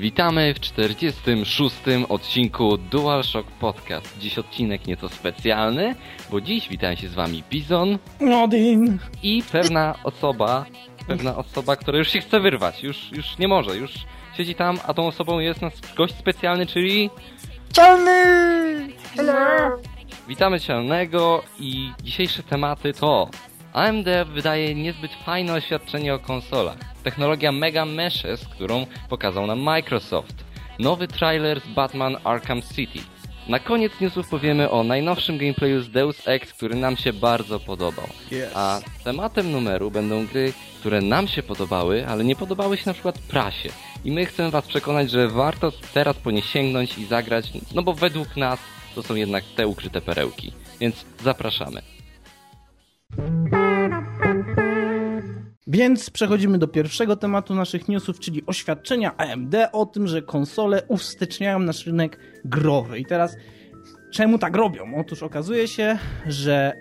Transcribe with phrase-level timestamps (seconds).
[0.00, 1.76] Witamy w 46.
[2.08, 4.18] odcinku DualShock Podcast.
[4.18, 5.94] Dziś odcinek nieco specjalny,
[6.30, 7.98] bo dziś witają się z wami Bizon
[8.42, 10.66] Odin i pewna osoba,
[11.06, 13.92] pewna osoba, która już się chce wyrwać, już, już nie może, już
[14.36, 17.10] siedzi tam, a tą osobą jest nasz gość specjalny, czyli...
[17.72, 18.88] Czarny!
[19.16, 19.78] Hello!
[20.28, 23.28] Witamy Cielnego i dzisiejsze tematy to
[23.76, 26.76] AMD wydaje niezbyt fajne oświadczenie o konsolach.
[27.04, 30.44] Technologia Mega Meshes, którą pokazał nam Microsoft.
[30.78, 32.98] Nowy trailer z Batman Arkham City.
[33.48, 38.06] Na koniec newsów powiemy o najnowszym gameplayu z Deus Ex, który nam się bardzo podobał.
[38.54, 43.18] A tematem numeru będą gry, które nam się podobały, ale nie podobały się na przykład
[43.18, 43.68] prasie.
[44.04, 47.94] I my chcemy Was przekonać, że warto teraz po nie sięgnąć i zagrać, no bo
[47.94, 48.60] według nas
[48.94, 50.52] to są jednak te ukryte perełki.
[50.80, 51.82] Więc zapraszamy.
[55.66, 61.58] Więc przechodzimy do pierwszego tematu naszych newsów, czyli oświadczenia AMD o tym, że konsole uwsteczniają
[61.58, 62.98] nasz rynek growy.
[62.98, 63.36] I teraz
[64.12, 64.94] czemu tak robią?
[64.96, 66.72] Otóż okazuje się, że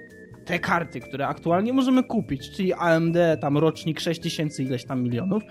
[0.46, 5.44] te karty, które aktualnie możemy kupić, czyli AMD tam rocznik 6000 ileś tam milionów,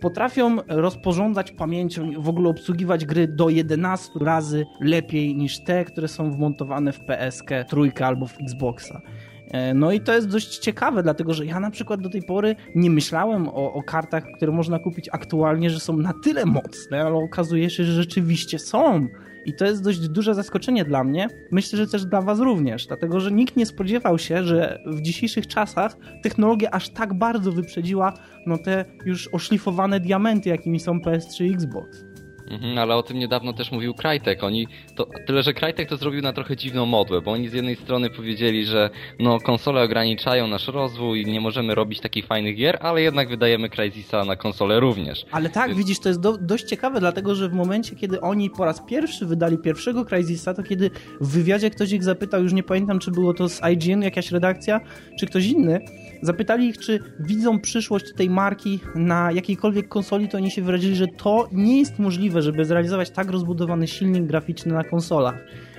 [0.00, 6.08] potrafią rozporządzać pamięcią i w ogóle obsługiwać gry do 11 razy lepiej niż te, które
[6.08, 9.00] są wmontowane w PSK, trójkę albo w Xboxa.
[9.50, 12.56] E, No i to jest dość ciekawe, dlatego że ja na przykład do tej pory
[12.74, 17.14] nie myślałem o, o kartach, które można kupić aktualnie, że są na tyle mocne, ale
[17.14, 19.08] okazuje się, że rzeczywiście są.
[19.46, 21.28] I to jest dość duże zaskoczenie dla mnie.
[21.50, 25.46] Myślę, że też dla Was również, dlatego że nikt nie spodziewał się, że w dzisiejszych
[25.46, 28.14] czasach technologia aż tak bardzo wyprzedziła
[28.46, 32.13] no, te już oszlifowane diamenty, jakimi są PS3 i Xbox.
[32.50, 34.44] Mhm, ale o tym niedawno też mówił Krajtek.
[34.44, 37.76] Oni to, tyle, że Krajtek to zrobił na trochę dziwną modłę, bo oni z jednej
[37.76, 42.78] strony powiedzieli, że no konsole ograniczają nasz rozwój i nie możemy robić takich fajnych gier,
[42.80, 45.26] ale jednak wydajemy Crysisa na konsole również.
[45.30, 48.64] Ale tak, widzisz, to jest do, dość ciekawe, dlatego że w momencie, kiedy oni po
[48.64, 50.90] raz pierwszy wydali pierwszego Crysisa, to kiedy
[51.20, 54.80] w wywiadzie ktoś ich zapytał, już nie pamiętam, czy było to z IGN, jakaś redakcja,
[55.20, 55.80] czy ktoś inny,
[56.24, 61.06] zapytali ich, czy widzą przyszłość tej marki na jakiejkolwiek konsoli, to oni się wyrazili, że
[61.06, 65.34] to nie jest możliwe, żeby zrealizować tak rozbudowany silnik graficzny na konsolach.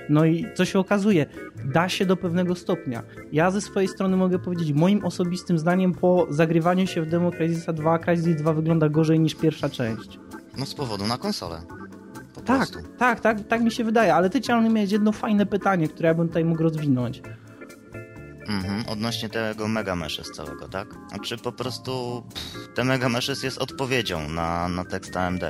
[0.08, 1.26] No i co się okazuje?
[1.64, 3.02] Da się do pewnego stopnia.
[3.32, 7.72] Ja ze swojej strony mogę powiedzieć, moim osobistym zdaniem po zagrywaniu się w demo Crysisa
[7.72, 10.18] 2, Crysis 2 wygląda gorzej niż pierwsza część.
[10.58, 11.56] No z powodu na konsolę.
[12.34, 12.78] Po Tak, prostu.
[12.98, 16.14] tak, tak, tak mi się wydaje, ale ty Cialny miałeś jedno fajne pytanie, które ja
[16.14, 17.22] bym tutaj mógł rozwinąć.
[18.48, 20.88] Mhm, odnośnie tego Mega Meshes całego, tak?
[21.08, 25.44] Znaczy po prostu pff, te Mega Meshes jest odpowiedzią na, na tekst AMD.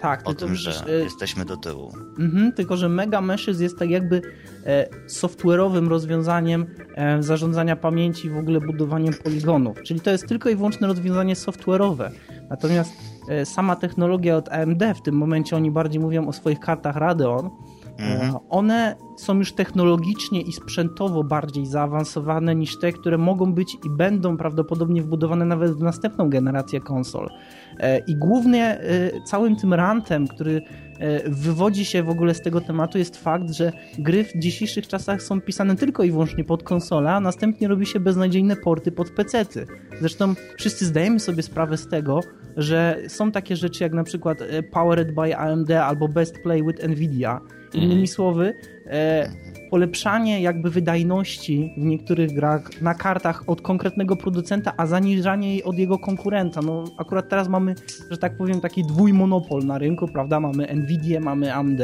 [0.00, 1.92] Tak, O tym, że e, jesteśmy do tyłu.
[2.18, 4.22] Mhm, tylko, że Mega Meshes jest tak jakby
[4.66, 9.82] e, software'owym rozwiązaniem e, zarządzania pamięci i w ogóle budowaniem poligonów.
[9.82, 12.10] Czyli to jest tylko i wyłącznie rozwiązanie software'owe.
[12.50, 12.92] Natomiast
[13.28, 17.50] e, sama technologia od AMD, w tym momencie oni bardziej mówią o swoich kartach Radeon,
[17.98, 18.34] Mhm.
[18.34, 23.90] e, one są już technologicznie i sprzętowo bardziej zaawansowane niż te, które mogą być i
[23.90, 27.28] będą prawdopodobnie wbudowane nawet w następną generację konsol.
[27.78, 30.62] E, I głównie e, całym tym rantem, który
[31.26, 35.40] wywodzi się w ogóle z tego tematu jest fakt, że gry w dzisiejszych czasach są
[35.40, 39.66] pisane tylko i wyłącznie pod konsolę, a następnie robi się beznadziejne porty pod pecety.
[40.00, 42.20] Zresztą wszyscy zdajemy sobie sprawę z tego,
[42.56, 44.38] że są takie rzeczy jak na przykład
[44.72, 47.40] Powered by AMD albo Best Play with Nvidia.
[47.74, 48.54] Innymi słowy,
[48.86, 49.28] e,
[49.72, 55.78] polepszanie jakby wydajności w niektórych grach na kartach od konkretnego producenta, a zaniżanie jej od
[55.78, 56.62] jego konkurenta.
[56.62, 57.74] No akurat teraz mamy,
[58.10, 60.40] że tak powiem, taki dwójmonopol na rynku, prawda?
[60.40, 61.80] Mamy Nvidia, mamy AMD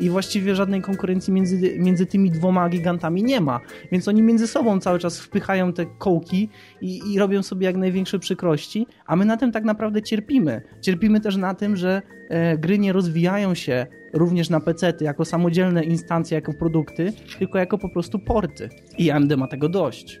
[0.00, 3.60] i właściwie żadnej konkurencji między, między tymi dwoma gigantami nie ma.
[3.92, 6.48] Więc oni między sobą cały czas wpychają te kołki
[6.80, 10.62] i, i robią sobie jak największe przykrości, a my na tym tak naprawdę cierpimy.
[10.80, 15.84] Cierpimy też na tym, że e, gry nie rozwijają się również na PC jako samodzielne
[15.84, 18.68] instancje, jako produkty, tylko jako po prostu porty.
[18.98, 20.18] I AMD ma tego dość.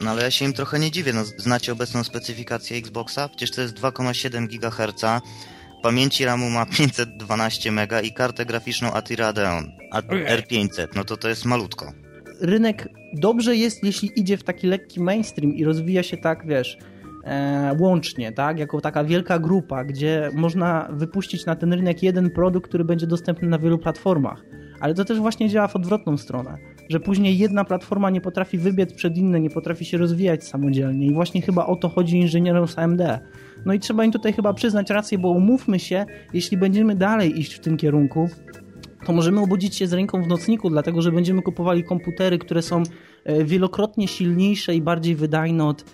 [0.00, 1.12] No ale ja się im trochę nie dziwię.
[1.12, 3.28] No, znacie obecną specyfikację Xboxa?
[3.28, 5.22] Przecież to jest 2,7 GHz.
[5.82, 10.86] Pamięci RAMu ma 512 MB i kartę graficzną ATI Radeon A- R500.
[10.96, 11.92] No to to jest malutko.
[12.40, 16.78] Rynek dobrze jest, jeśli idzie w taki lekki mainstream i rozwija się tak, wiesz,
[17.78, 22.84] łącznie, tak, jako taka wielka grupa, gdzie można wypuścić na ten rynek jeden produkt, który
[22.84, 24.44] będzie dostępny na wielu platformach.
[24.80, 26.58] Ale to też właśnie działa w odwrotną stronę,
[26.88, 31.14] że później jedna platforma nie potrafi wybiec przed inne, nie potrafi się rozwijać samodzielnie i
[31.14, 33.00] właśnie chyba o to chodzi inżynierom z AMD.
[33.66, 37.54] No i trzeba im tutaj chyba przyznać rację, bo umówmy się, jeśli będziemy dalej iść
[37.54, 38.28] w tym kierunku,
[39.06, 42.82] to możemy obudzić się z ręką w nocniku, dlatego że będziemy kupowali komputery, które są
[43.24, 45.84] e, wielokrotnie silniejsze i bardziej wydajne od e,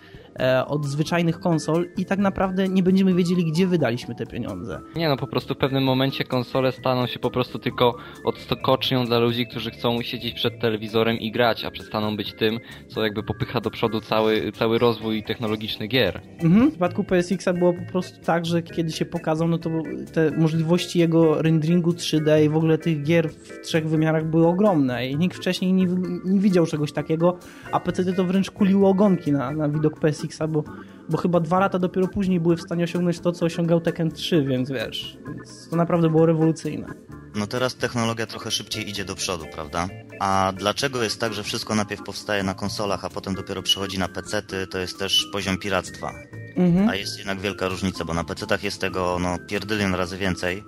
[0.67, 4.81] od zwyczajnych konsol i tak naprawdę nie będziemy wiedzieli, gdzie wydaliśmy te pieniądze.
[4.97, 9.19] Nie no, po prostu w pewnym momencie konsole staną się po prostu tylko odstokocznią dla
[9.19, 12.59] ludzi, którzy chcą siedzieć przed telewizorem i grać, a przestaną być tym,
[12.89, 16.21] co jakby popycha do przodu cały, cały rozwój technologiczny gier.
[16.43, 16.67] Mhm.
[16.67, 19.71] W przypadku PSX-a było po prostu tak, że kiedy się pokazał, no to
[20.13, 25.09] te możliwości jego renderingu 3D i w ogóle tych gier w trzech wymiarach były ogromne
[25.09, 25.87] i nikt wcześniej nie,
[26.25, 27.39] nie widział czegoś takiego,
[27.73, 30.01] a PC to wręcz kuliło ogonki na, na widok
[30.33, 30.65] PSX-a, bo,
[31.09, 34.43] bo chyba dwa lata dopiero później były w stanie osiągnąć to, co osiągał Tekken 3,
[34.43, 36.87] więc wiesz, więc to naprawdę było rewolucyjne.
[37.35, 39.89] No teraz technologia trochę szybciej idzie do przodu, prawda?
[40.21, 44.09] A dlaczego jest tak, że wszystko najpierw powstaje na konsolach, a potem dopiero przechodzi na
[44.09, 46.13] PC-ty, to jest też poziom piractwa.
[46.57, 46.89] Mhm.
[46.89, 50.65] A jest jednak wielka różnica, bo na PC-tach jest tego no, pierdylion razy więcej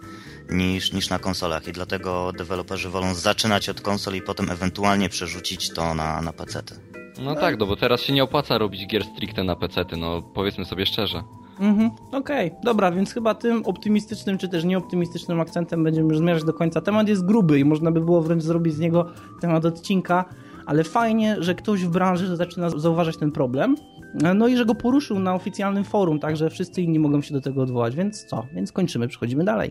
[0.51, 5.71] niż, niż na konsolach i dlatego deweloperzy wolą zaczynać od konsol i potem ewentualnie przerzucić
[5.71, 7.04] to na, na PC-ty.
[7.23, 10.65] No tak, no bo teraz się nie opłaca robić gier stricte na PC-ty, no powiedzmy
[10.65, 11.23] sobie szczerze.
[11.61, 12.61] Mhm, okej, okay.
[12.65, 16.81] dobra, więc chyba tym optymistycznym, czy też nieoptymistycznym akcentem będziemy już zmierzać do końca.
[16.81, 20.25] Temat jest gruby i można by było wręcz zrobić z niego temat odcinka,
[20.67, 23.77] ale fajnie, że ktoś w branży zaczyna zauważać ten problem,
[24.35, 27.63] no i że go poruszył na oficjalnym forum, także wszyscy inni mogą się do tego
[27.63, 28.47] odwołać, więc co?
[28.55, 29.71] Więc kończymy, przechodzimy dalej.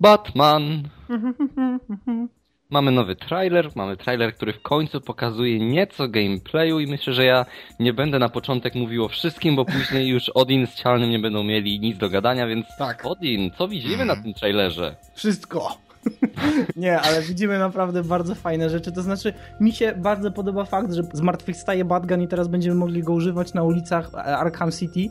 [0.00, 0.62] Batman!
[2.72, 7.46] Mamy nowy trailer, mamy trailer, który w końcu pokazuje nieco gameplayu i myślę, że ja
[7.80, 11.44] nie będę na początek mówił o wszystkim, bo później już Odin z Cialnym nie będą
[11.44, 13.06] mieli nic do gadania, więc tak.
[13.06, 14.96] Odin, co widzimy na tym trailerze?
[15.14, 15.78] Wszystko.
[16.76, 18.92] Nie, ale widzimy naprawdę bardzo fajne rzeczy.
[18.92, 23.12] To znaczy, mi się bardzo podoba fakt, że zmartwychwstaje Batgun i teraz będziemy mogli go
[23.12, 25.08] używać na ulicach Arkham City.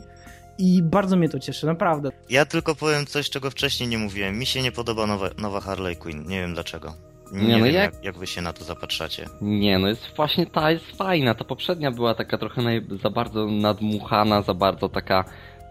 [0.58, 2.10] I bardzo mnie to cieszy, naprawdę.
[2.30, 4.38] Ja tylko powiem coś, czego wcześniej nie mówiłem.
[4.38, 6.28] Mi się nie podoba nowa, nowa Harley Quinn.
[6.28, 7.11] Nie wiem dlaczego.
[7.32, 8.04] Nie, nie no wiem, jak...
[8.04, 8.18] jak...
[8.18, 9.26] Wy się na to zapatrzacie.
[9.40, 11.34] Nie, no jest właśnie ta jest fajna.
[11.34, 12.86] Ta poprzednia była taka trochę naj...
[13.02, 15.24] za bardzo nadmuchana, za bardzo taka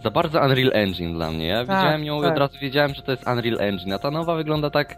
[0.04, 1.46] za bardzo Unreal Engine dla mnie.
[1.48, 2.30] Ja tak, widziałem ją tak.
[2.30, 4.96] i od razu wiedziałem, że to jest Unreal Engine, a ta nowa wygląda tak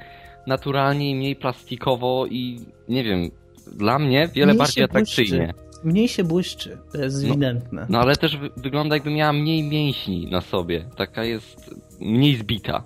[0.48, 3.32] naturalnie i mniej plastikowo i nie wiem,
[3.72, 5.54] dla mnie wiele mniej bardziej atrakcyjnie.
[5.84, 7.86] Mniej się błyszczy, to jest no, ewidentne.
[7.90, 10.86] No ale też wygląda jakby miała mniej mięśni na sobie.
[10.96, 12.84] Taka jest mniej zbita.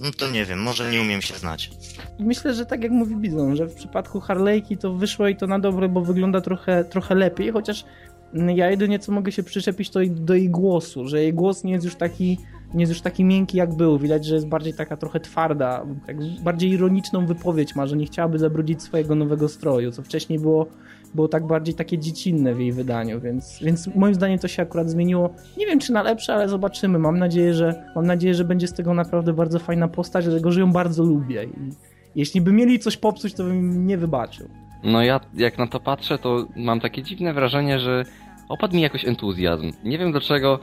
[0.00, 1.70] No to nie wiem, może nie umiem się znać.
[2.18, 5.58] Myślę, że tak jak mówi Bizon, że w przypadku Harley'ki to wyszło i to na
[5.58, 7.84] dobre, bo wygląda trochę, trochę lepiej, chociaż
[8.32, 11.84] ja jedynie co mogę się przyczepić to do jej głosu, że jej głos nie jest
[11.84, 12.38] już taki
[12.74, 13.98] nie jest już taki miękki jak był.
[13.98, 18.38] Widać, że jest bardziej taka trochę twarda, tak bardziej ironiczną wypowiedź ma, że nie chciałaby
[18.38, 20.66] zabrudzić swojego nowego stroju, co wcześniej było,
[21.14, 24.90] było tak bardziej takie dziecinne w jej wydaniu, więc, więc moim zdaniem to się akurat
[24.90, 25.34] zmieniło.
[25.58, 26.98] Nie wiem czy na lepsze, ale zobaczymy.
[26.98, 30.60] Mam nadzieję, że mam nadzieję, że będzie z tego naprawdę bardzo fajna postać, dlatego że
[30.60, 31.70] ją bardzo lubię i
[32.14, 34.48] jeśli by mieli coś popsuć, to bym nie wybaczył.
[34.84, 38.04] No ja jak na to patrzę, to mam takie dziwne wrażenie, że
[38.48, 39.72] opadł mi jakoś entuzjazm.
[39.84, 40.58] Nie wiem dlaczego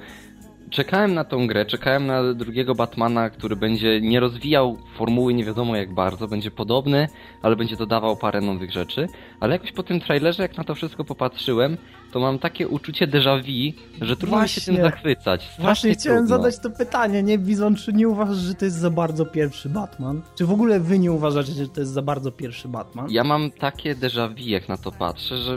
[0.69, 5.75] czekałem na tą grę, czekałem na drugiego Batmana, który będzie nie rozwijał formuły nie wiadomo
[5.75, 7.07] jak bardzo, będzie podobny,
[7.41, 9.07] ale będzie dodawał parę nowych rzeczy,
[9.39, 11.77] ale jakoś po tym trailerze, jak na to wszystko popatrzyłem,
[12.11, 15.43] to mam takie uczucie déjà vu, że trudno mi się tym zachwycać.
[15.43, 16.37] Strasznie Właśnie chciałem trudno.
[16.37, 20.21] zadać to pytanie, nie Bizon, czy nie uważasz, że to jest za bardzo pierwszy Batman?
[20.35, 23.07] Czy w ogóle wy nie uważacie, że to jest za bardzo pierwszy Batman?
[23.09, 25.53] Ja mam takie déjà vu, jak na to patrzę, że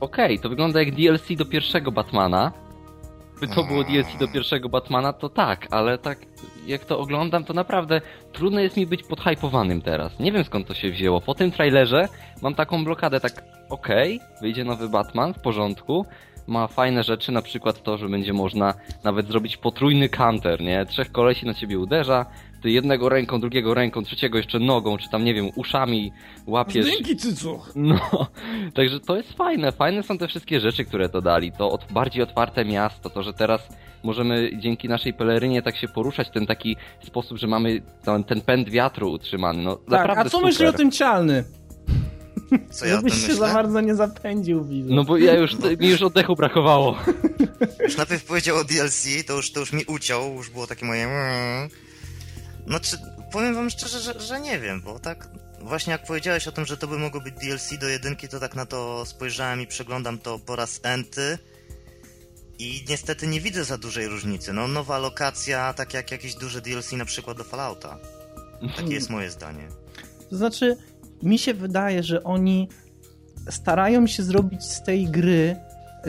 [0.00, 2.52] okej, okay, to wygląda jak DLC do pierwszego Batmana,
[3.42, 6.18] gdyby to było DLC do pierwszego Batmana, to tak, ale tak
[6.66, 8.00] jak to oglądam, to naprawdę
[8.32, 10.18] trudno jest mi być podhypowanym teraz.
[10.20, 11.20] Nie wiem skąd to się wzięło.
[11.20, 12.08] Po tym trailerze
[12.42, 16.06] mam taką blokadę, tak okej, okay, wyjdzie nowy Batman, w porządku,
[16.46, 20.86] ma fajne rzeczy, na przykład to, że będzie można nawet zrobić potrójny counter, nie?
[20.86, 22.26] Trzech kolesi na ciebie uderza,
[22.70, 26.12] jednego ręką, drugiego ręką, trzeciego jeszcze nogą, czy tam, nie wiem, uszami
[26.46, 26.86] łapiesz.
[26.86, 27.60] Dzięki cycu!
[27.74, 28.26] No,
[28.74, 29.72] także to jest fajne.
[29.72, 31.52] Fajne są te wszystkie rzeczy, które to dali.
[31.52, 33.68] To od, bardziej otwarte miasto, to, że teraz
[34.02, 36.76] możemy dzięki naszej pelerynie tak się poruszać w ten taki
[37.06, 39.62] sposób, że mamy ten, ten pęd wiatru utrzymany.
[39.62, 41.44] No, tak, a co myślisz o tym cialny?
[42.70, 44.94] Co ja Żebyś się za bardzo nie zapędził, widzę.
[44.94, 46.98] No bo ja już, mi już oddechu brakowało.
[47.80, 51.08] Już najpierw powiedział o DLC, to już, to już mi uciął, już było takie moje...
[52.66, 52.98] No czy,
[53.32, 55.28] powiem wam szczerze, że, że nie wiem, bo tak
[55.60, 58.54] właśnie jak powiedziałeś o tym, że to by mogło być DLC do jedynki, to tak
[58.54, 61.38] na to spojrzałem i przeglądam to po raz enty
[62.58, 64.52] i niestety nie widzę za dużej różnicy.
[64.52, 67.98] No nowa lokacja, tak jak jakieś duże DLC na przykład do Fallouta.
[68.76, 69.68] Takie jest moje zdanie.
[70.30, 70.76] To znaczy,
[71.22, 72.68] mi się wydaje, że oni
[73.50, 75.56] starają się zrobić z tej gry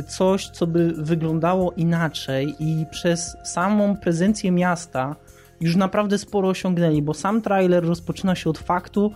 [0.07, 5.15] coś, co by wyglądało inaczej i przez samą prezencję miasta
[5.61, 9.11] już naprawdę sporo osiągnęli, bo sam trailer rozpoczyna się od faktu,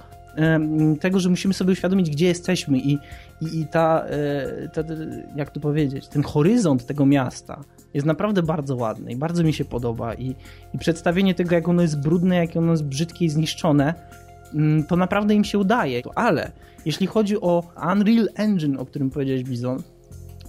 [0.99, 2.97] tego, że musimy sobie uświadomić, gdzie jesteśmy i,
[3.41, 4.81] i, i ta, e, ta,
[5.35, 7.63] jak to powiedzieć, ten horyzont tego miasta
[7.93, 10.35] jest naprawdę bardzo ładny i bardzo mi się podoba i,
[10.73, 13.93] i przedstawienie tego, jak ono jest brudne, jak ono jest brzydkie i zniszczone,
[14.53, 16.01] mm, to naprawdę im się udaje.
[16.15, 16.51] Ale
[16.85, 17.63] jeśli chodzi o
[17.93, 19.83] Unreal Engine, o którym powiedziałeś Bizon,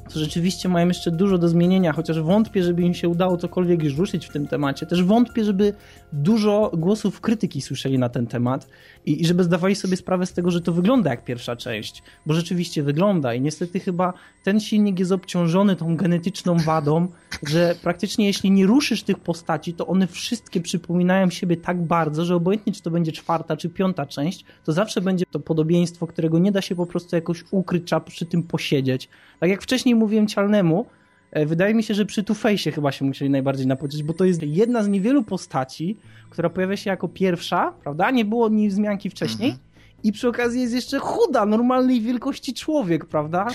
[0.08, 3.96] to rzeczywiście mają jeszcze dużo do zmienienia, chociaż wątpię, żeby im się udało cokolwiek już
[3.96, 4.86] ruszyć w tym temacie.
[4.86, 5.74] Też wątpię, żeby
[6.12, 8.68] dużo głosów krytyki słyszeli na ten temat
[9.06, 12.34] i, i żeby zdawali sobie sprawę z tego, że to wygląda jak pierwsza część, bo
[12.34, 14.12] rzeczywiście wygląda i niestety chyba
[14.44, 17.08] ten silnik jest obciążony tą genetyczną wadą,
[17.46, 22.36] że praktycznie jeśli nie ruszysz tych postaci, to one wszystkie przypominają siebie tak bardzo, że
[22.36, 26.52] obojętnie czy to będzie czwarta czy piąta część, to zawsze będzie to podobieństwo, którego nie
[26.52, 29.08] da się po prostu jakoś ukryć, trzeba przy tym posiedzieć.
[29.40, 30.86] Tak jak wcześniej mówiłem Cialnemu,
[31.32, 34.82] wydaje mi się, że przy Two-Face'ie chyba się musieli najbardziej napodzieć, bo to jest jedna
[34.82, 35.96] z niewielu postaci,
[36.30, 38.10] która pojawia się jako pierwsza, prawda?
[38.10, 39.50] Nie było ni wzmianki wcześniej.
[39.50, 39.68] Mhm.
[40.04, 43.46] I przy okazji jest jeszcze chuda, normalnej wielkości człowiek, prawda?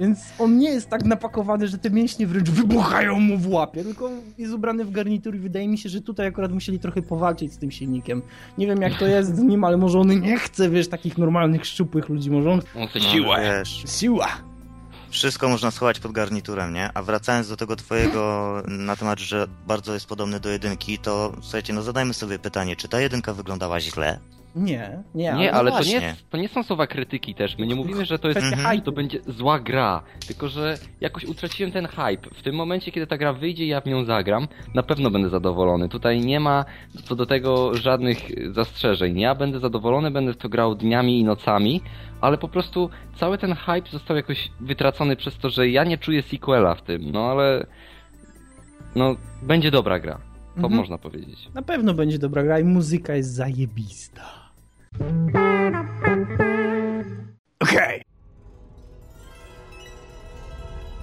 [0.00, 4.10] Więc on nie jest tak napakowany, że te mięśnie wręcz wybuchają mu w łapie, tylko
[4.38, 7.58] jest ubrany w garnitur i wydaje mi się, że tutaj akurat musieli trochę powalczyć z
[7.58, 8.22] tym silnikiem.
[8.58, 11.66] Nie wiem jak to jest z nim, ale może on nie chce, wiesz, takich normalnych,
[11.66, 12.60] szczupłych ludzi, może on...
[12.76, 13.62] On chce siłę.
[13.64, 14.28] No, Siła!
[15.10, 16.90] Wszystko można schować pod garniturem, nie?
[16.94, 21.72] A wracając do tego twojego na temat, że bardzo jest podobny do jedynki, to słuchajcie,
[21.72, 24.18] no zadajmy sobie pytanie, czy ta jedynka wyglądała źle?
[24.56, 27.58] Nie, nie, Nie, ale to nie, to nie są słowa krytyki też.
[27.58, 30.02] My nie mówimy, że to jest hype, to będzie zła gra.
[30.26, 32.30] Tylko, że jakoś utraciłem ten hype.
[32.34, 35.28] W tym momencie, kiedy ta gra wyjdzie i ja w nią zagram, na pewno będę
[35.28, 35.88] zadowolony.
[35.88, 36.64] Tutaj nie ma
[37.04, 38.18] co do tego żadnych
[38.54, 39.20] zastrzeżeń.
[39.20, 41.80] Ja będę zadowolony, będę w to grał dniami i nocami,
[42.20, 46.22] ale po prostu cały ten hype został jakoś wytracony przez to, że ja nie czuję
[46.22, 47.10] sequela w tym.
[47.12, 47.66] No ale...
[48.94, 50.14] No, będzie dobra gra.
[50.54, 50.74] To Mhm.
[50.76, 51.48] można powiedzieć.
[51.54, 54.45] Na pewno będzie dobra gra i muzyka jest zajebista.
[57.60, 58.02] Okej.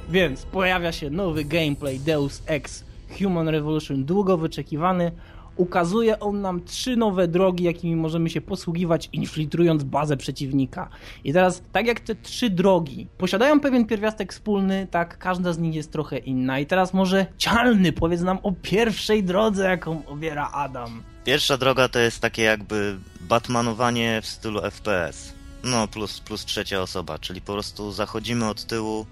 [0.10, 2.84] Więc pojawia się nowy gameplay Deus Ex
[3.20, 5.12] Human Revolution, długo wyczekiwany.
[5.58, 10.90] Ukazuje on nam trzy nowe drogi, jakimi możemy się posługiwać, infiltrując bazę przeciwnika.
[11.24, 15.76] I teraz, tak jak te trzy drogi posiadają pewien pierwiastek wspólny, tak każda z nich
[15.76, 16.60] jest trochę inna.
[16.60, 21.04] I teraz może Cialny powiedz nam o pierwszej drodze, jaką obiera Adam.
[21.26, 25.34] Pierwsza droga to jest takie jakby Batmanowanie w stylu FPS.
[25.64, 29.06] No, plus, plus trzecia osoba, czyli po prostu zachodzimy od tyłu,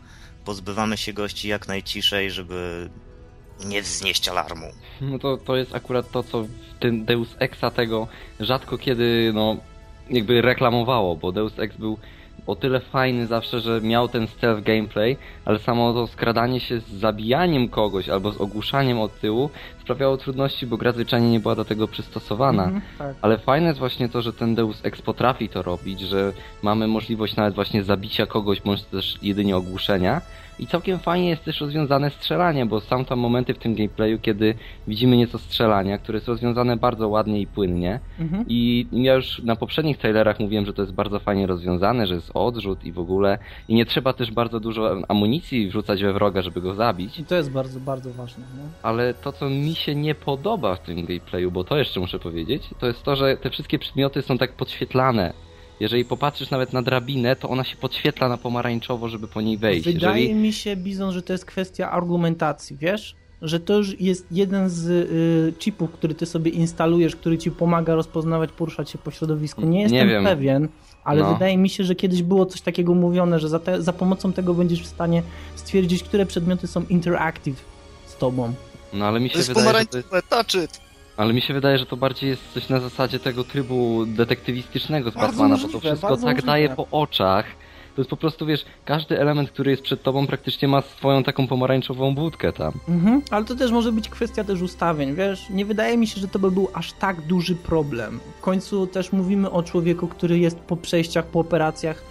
[0.46, 2.90] pozbywamy się gości jak najciszej, żeby
[3.66, 4.68] nie wznieść alarmu.
[5.02, 6.50] No to, to jest akurat to, co w
[6.80, 8.08] tym Deus Exa tego
[8.40, 9.58] rzadko kiedy, no,
[10.10, 11.98] jakby reklamowało, bo Deus Ex był
[12.48, 16.88] o tyle fajny zawsze, że miał ten stealth gameplay, ale samo to skradanie się z
[16.88, 19.50] zabijaniem kogoś albo z ogłuszaniem od tyłu
[19.92, 22.64] sprawiało trudności, bo gra zwyczajnie nie była do tego przystosowana.
[22.64, 23.16] Mhm, tak.
[23.22, 27.36] Ale fajne jest właśnie to, że ten Deus Ex potrafi to robić, że mamy możliwość
[27.36, 30.22] nawet właśnie zabicia kogoś, bądź też jedynie ogłuszenia.
[30.60, 34.56] I całkiem fajnie jest też rozwiązane strzelanie, bo są tam momenty w tym gameplayu, kiedy
[34.88, 38.00] widzimy nieco strzelania, które jest rozwiązane bardzo ładnie i płynnie.
[38.20, 38.46] Mhm.
[38.48, 42.32] I ja już na poprzednich trailerach mówiłem, że to jest bardzo fajnie rozwiązane, że jest
[42.34, 43.38] odrzut i w ogóle.
[43.68, 47.20] I nie trzeba też bardzo dużo amunicji wrzucać we wroga, żeby go zabić.
[47.20, 48.44] I to jest bardzo, bardzo ważne.
[48.58, 48.64] No.
[48.84, 52.64] Ale to, co mi się nie podoba w tym gameplayu, bo to jeszcze muszę powiedzieć,
[52.80, 55.34] to jest to, że te wszystkie przedmioty są tak podświetlane.
[55.80, 59.86] Jeżeli popatrzysz nawet na drabinę, to ona się podświetla na pomarańczowo, żeby po niej wejść.
[59.86, 60.40] Wydaje Jeżeli...
[60.42, 63.16] mi się, Bizon, że to jest kwestia argumentacji, wiesz?
[63.42, 67.96] Że to już jest jeden z y, chipów, który ty sobie instalujesz, który ci pomaga
[67.96, 69.62] rozpoznawać, poruszać się po środowisku.
[69.62, 70.24] Nie Nie jestem wiem.
[70.24, 70.68] pewien,
[71.04, 71.34] ale No.
[71.34, 74.54] wydaje mi się, że kiedyś było coś takiego mówione, że za, te, za pomocą tego
[74.54, 75.24] będziesz w stanie
[75.56, 77.66] stwierdzić, które przedmioty są interactive
[78.06, 78.54] z tobą.
[78.94, 80.30] No ale mi się wydaje, że to jest...
[80.30, 80.82] touch it!
[81.18, 85.14] Ale mi się wydaje, że to bardziej jest coś na zasadzie tego trybu detektywistycznego z
[85.14, 86.42] Bardzo Batmana, bo to możliwe, wszystko tak możliwe.
[86.42, 87.46] daje po oczach.
[87.96, 91.48] To jest po prostu, wiesz, każdy element, który jest przed tobą praktycznie ma swoją taką
[91.48, 92.74] pomarańczową budkę tam.
[92.90, 93.22] Mhm.
[93.32, 95.50] Ale to też może być kwestia też ustawień, wiesz?
[95.50, 98.20] Nie wydaje mi się, że to by był aż tak duży problem.
[98.40, 102.04] W końcu też mówimy o człowieku, który jest po przejściach, po operacjach,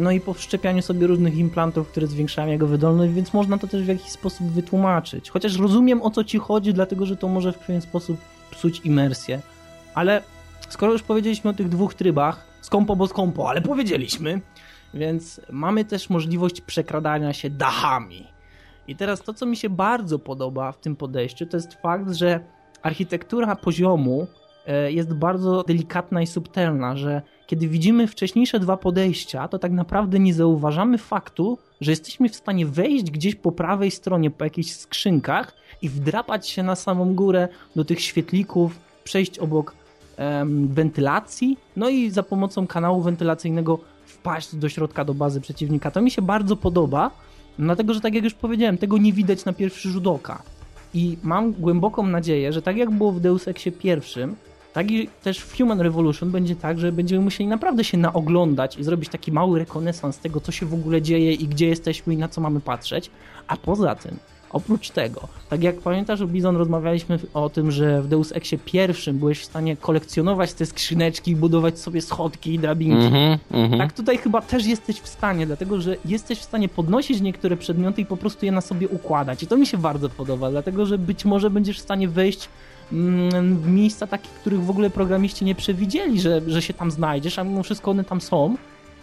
[0.00, 3.82] no i po wszczepianiu sobie różnych implantów, które zwiększają jego wydolność, więc można to też
[3.82, 5.30] w jakiś sposób wytłumaczyć.
[5.30, 8.16] Chociaż rozumiem o co ci chodzi, dlatego że to może w pewien sposób
[8.50, 9.40] psuć imersję.
[9.94, 10.22] Ale
[10.68, 14.40] skoro już powiedzieliśmy o tych dwóch trybach, skąpo bo skąpo, ale powiedzieliśmy,
[14.94, 18.26] więc mamy też możliwość przekradania się dachami.
[18.88, 22.40] I teraz to, co mi się bardzo podoba w tym podejściu, to jest fakt, że
[22.82, 24.49] architektura poziomu e,
[24.88, 30.34] jest bardzo delikatna i subtelna, że kiedy widzimy wcześniejsze dwa podejścia, to tak naprawdę nie
[30.34, 35.88] zauważamy faktu, że jesteśmy w stanie wejść gdzieś po prawej stronie, po jakichś skrzynkach i
[35.88, 39.74] wdrapać się na samą górę do tych świetlików, przejść obok
[40.16, 45.90] em, wentylacji, no i za pomocą kanału wentylacyjnego wpaść do środka do bazy przeciwnika.
[45.90, 47.10] To mi się bardzo podoba,
[47.58, 50.42] dlatego że tak jak już powiedziałem, tego nie widać na pierwszy rzut oka.
[50.94, 54.36] I mam głęboką nadzieję, że tak jak było w Deus Exie pierwszym,
[54.72, 58.84] tak i też w Human Revolution będzie tak, że będziemy musieli naprawdę się naoglądać i
[58.84, 62.28] zrobić taki mały rekonesans tego, co się w ogóle dzieje i gdzie jesteśmy i na
[62.28, 63.10] co mamy patrzeć.
[63.46, 64.16] A poza tym,
[64.50, 69.40] oprócz tego, tak jak pamiętasz, Bizon, rozmawialiśmy o tym, że w Deus Exie pierwszym byłeś
[69.40, 73.04] w stanie kolekcjonować te skrzyneczki, budować sobie schodki i drabinki.
[73.04, 73.78] Mhm, mhm.
[73.78, 78.00] Tak tutaj chyba też jesteś w stanie, dlatego że jesteś w stanie podnosić niektóre przedmioty
[78.00, 79.42] i po prostu je na sobie układać.
[79.42, 82.50] I to mi się bardzo podoba, dlatego że być może będziesz w stanie wejść mm,
[83.66, 87.62] miejsca takie, których w ogóle programiści nie przewidzieli, że, że się tam znajdziesz, a mimo
[87.62, 88.56] wszystko one tam są.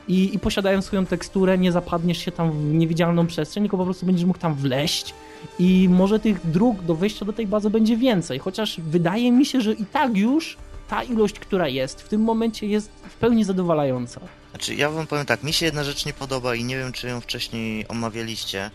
[0.07, 4.05] I, I posiadają swoją teksturę, nie zapadniesz się tam w niewidzialną przestrzeń, tylko po prostu
[4.05, 5.13] będziesz mógł tam wleść
[5.59, 9.61] i może tych dróg do wejścia do tej bazy będzie więcej, chociaż wydaje mi się,
[9.61, 10.57] że i tak już
[10.89, 14.21] ta ilość, która jest w tym momencie jest w pełni zadowalająca.
[14.49, 17.07] Znaczy, ja wam powiem tak, mi się jedna rzecz nie podoba i nie wiem, czy
[17.07, 18.71] ją wcześniej omawialiście,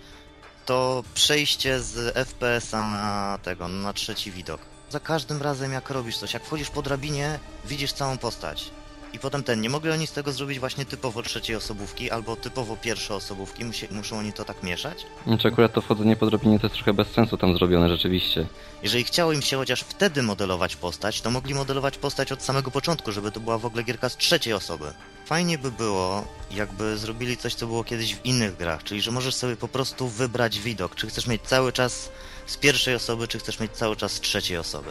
[0.67, 4.72] to przejście z FPS-a na tego, na trzeci widok.
[4.93, 8.71] Za każdym razem, jak robisz coś, jak wchodzisz po drabinie, widzisz całą postać.
[9.13, 12.77] I potem ten, nie mogli oni z tego zrobić właśnie typowo trzeciej osobówki albo typowo
[12.77, 15.07] pierwszej osobówki, Musi, muszą oni to tak mieszać?
[15.27, 18.47] Znaczy akurat to wchodzenie po drabinie to jest trochę bez sensu tam zrobione rzeczywiście.
[18.83, 23.13] Jeżeli chciało im się chociaż wtedy modelować postać, to mogli modelować postać od samego początku,
[23.13, 24.93] żeby to była w ogóle gierka z trzeciej osoby.
[25.27, 29.35] Fajnie by było, jakby zrobili coś, co było kiedyś w innych grach, czyli że możesz
[29.35, 32.11] sobie po prostu wybrać widok, czy chcesz mieć cały czas
[32.47, 34.91] z pierwszej osoby, czy chcesz mieć cały czas z trzeciej osoby.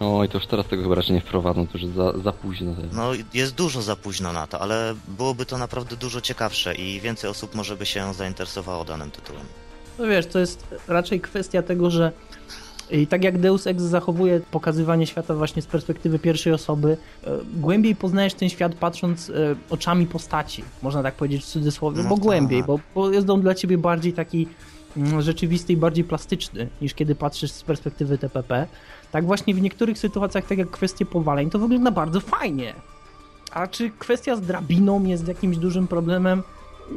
[0.00, 2.72] Oj, to już teraz tego chyba raczej nie wprowadzą, to już jest za, za późno.
[2.92, 7.30] No, jest dużo za późno na to, ale byłoby to naprawdę dużo ciekawsze i więcej
[7.30, 9.42] osób może by się zainteresowało danym tytułem.
[9.98, 12.12] No wiesz, to jest raczej kwestia tego, że
[12.90, 17.96] i tak jak Deus Ex zachowuje pokazywanie świata właśnie z perspektywy pierwszej osoby, e, głębiej
[17.96, 19.32] poznajesz ten świat patrząc e,
[19.70, 22.24] oczami postaci, można tak powiedzieć w cudzysłowie, No bo tak.
[22.24, 24.48] głębiej, bo, bo jest on dla ciebie bardziej taki
[25.18, 28.66] rzeczywisty i bardziej plastyczny niż kiedy patrzysz z perspektywy TPP.
[29.12, 32.74] Tak właśnie w niektórych sytuacjach, tak jak kwestie powaleń, to wygląda bardzo fajnie.
[33.52, 36.42] A czy kwestia z drabiną jest jakimś dużym problemem?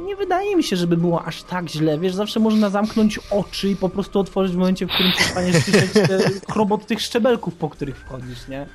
[0.06, 2.00] Nie wydaje mi się, żeby było aż tak źle.
[2.00, 5.94] Wiesz, zawsze można zamknąć oczy i po prostu otworzyć w momencie, w którym przestaniesz słyszeć
[5.94, 6.20] te
[6.52, 8.66] chrobot tych szczebelków, po których wchodzisz, nie?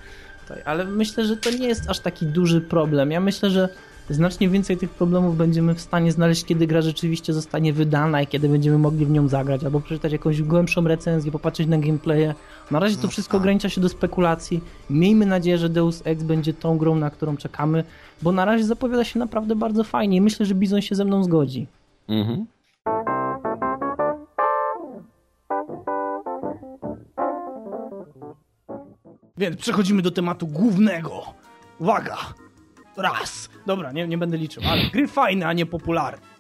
[0.65, 3.11] Ale myślę, że to nie jest aż taki duży problem.
[3.11, 3.69] Ja myślę, że
[4.11, 8.49] znacznie więcej tych problemów będziemy w stanie znaleźć, kiedy gra rzeczywiście zostanie wydana i kiedy
[8.49, 12.35] będziemy mogli w nią zagrać, albo przeczytać jakąś głębszą recenzję, popatrzeć na gameplaye.
[12.71, 13.41] Na razie to No wszystko tak.
[13.41, 14.61] ogranicza się do spekulacji.
[14.91, 17.85] Miejmy nadzieję, że Deus Ex będzie tą grą, na którą czekamy,
[18.23, 21.25] bo na razie zapowiada się naprawdę bardzo fajnie i myślę, że Bizon się ze mną
[21.25, 21.67] zgodzi.
[22.09, 22.47] Mhm.
[29.39, 31.23] Więc przechodzimy do tematu głównego.
[31.79, 32.17] Uwaga!
[32.99, 33.51] Raz!
[33.67, 36.39] Dobra, nie, nie będę liczył, ale gry fajne, a nie popularne.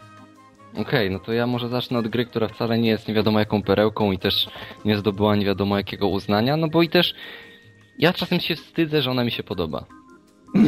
[0.76, 3.62] Okej, no to ja może zacznę od gry, która wcale nie jest nie wiadomo jaką
[3.62, 4.48] perełką i też
[4.84, 7.14] nie zdobyła nie wiadomo jakiego uznania, no bo i też
[7.98, 9.84] ja czasem się wstydzę, że ona mi się podoba.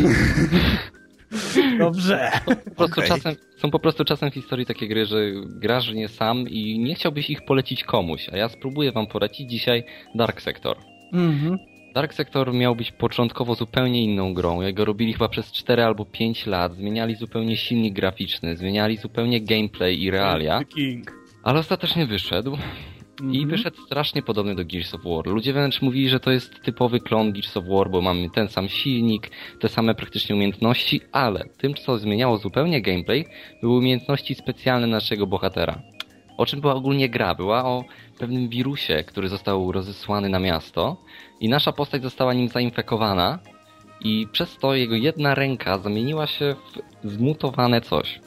[1.79, 2.31] Dobrze.
[2.45, 3.09] Po prostu Okej.
[3.09, 6.95] czasem, są po prostu czasem w historii takie gry, że grasz nie sam i nie
[6.95, 10.77] chciałbyś ich polecić komuś, a ja spróbuję wam polecić dzisiaj Dark Sector.
[11.13, 11.59] Mhm.
[11.95, 14.61] Dark Sector miał być początkowo zupełnie inną grą.
[14.61, 16.75] Jego robili chyba przez 4 albo 5 lat.
[16.75, 20.61] Zmieniali zupełnie silnik graficzny, zmieniali zupełnie gameplay i realia,
[21.43, 22.57] ale ostatecznie wyszedł.
[23.21, 23.49] I Mhm.
[23.49, 25.27] wyszedł strasznie podobny do Gears of War.
[25.27, 28.69] Ludzie wręcz mówili, że to jest typowy klon Gears of War, bo mamy ten sam
[28.69, 33.25] silnik, te same praktycznie umiejętności, ale tym, co zmieniało zupełnie gameplay,
[33.63, 35.83] były umiejętności specjalne naszego bohatera.
[36.41, 37.35] O czym była ogólnie gra?
[37.35, 37.85] Była o
[38.19, 40.97] pewnym wirusie, który został rozesłany na miasto
[41.41, 43.39] i nasza postać została nim zainfekowana
[44.01, 46.55] i przez to jego jedna ręka zamieniła się
[47.05, 48.21] w zmutowane coś.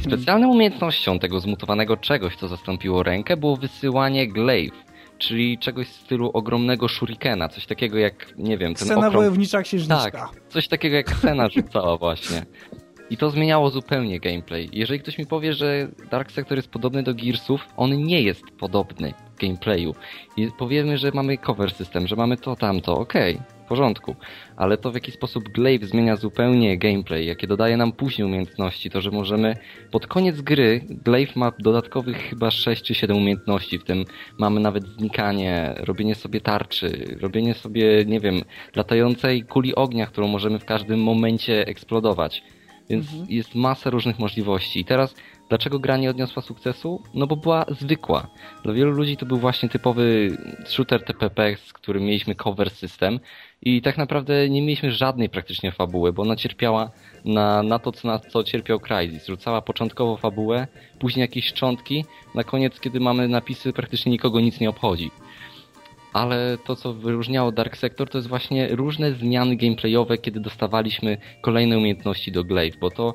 [0.00, 4.84] I specjalną umiejętnością tego zmutowanego czegoś, co zastąpiło rękę, było wysyłanie glaive,
[5.18, 9.14] czyli czegoś w stylu ogromnego shurikena, coś takiego jak, nie wiem, ten Scena okrom...
[9.14, 10.10] wojownicza księżniczka.
[10.10, 12.42] Tak, coś takiego jak scena rzucała właśnie.
[13.10, 14.68] I to zmieniało zupełnie gameplay.
[14.72, 19.14] Jeżeli ktoś mi powie, że Dark Sector jest podobny do Gearsów, on nie jest podobny
[19.40, 19.94] gameplayu.
[20.36, 24.16] I powiemy, że mamy cover system, że mamy to, tamto, okej, w porządku.
[24.56, 29.00] Ale to w jaki sposób Glaive zmienia zupełnie gameplay, jakie dodaje nam później umiejętności, to
[29.00, 29.56] że możemy
[29.90, 34.04] pod koniec gry, Glaive ma dodatkowych chyba 6 czy 7 umiejętności, w tym
[34.38, 38.42] mamy nawet znikanie, robienie sobie tarczy, robienie sobie, nie wiem,
[38.76, 42.42] latającej kuli ognia, którą możemy w każdym momencie eksplodować.
[42.90, 43.26] Więc Mhm.
[43.30, 44.80] jest masa różnych możliwości.
[44.80, 45.14] I teraz
[45.48, 47.02] Dlaczego gra nie odniosła sukcesu?
[47.14, 48.26] No bo była zwykła.
[48.64, 53.20] Dla wielu ludzi to był właśnie typowy shooter TPP, z którym mieliśmy cover system
[53.62, 56.90] i tak naprawdę nie mieliśmy żadnej praktycznie fabuły, bo ona cierpiała
[57.24, 59.26] na, na to, co, na co cierpiał Crysis.
[59.26, 60.66] Rzucała początkowo fabułę,
[60.98, 65.10] później jakieś szczątki, na koniec, kiedy mamy napisy, praktycznie nikogo nic nie obchodzi
[66.16, 71.78] ale to, co wyróżniało Dark Sector, to jest właśnie różne zmiany gameplayowe, kiedy dostawaliśmy kolejne
[71.78, 73.14] umiejętności do Glaive, bo to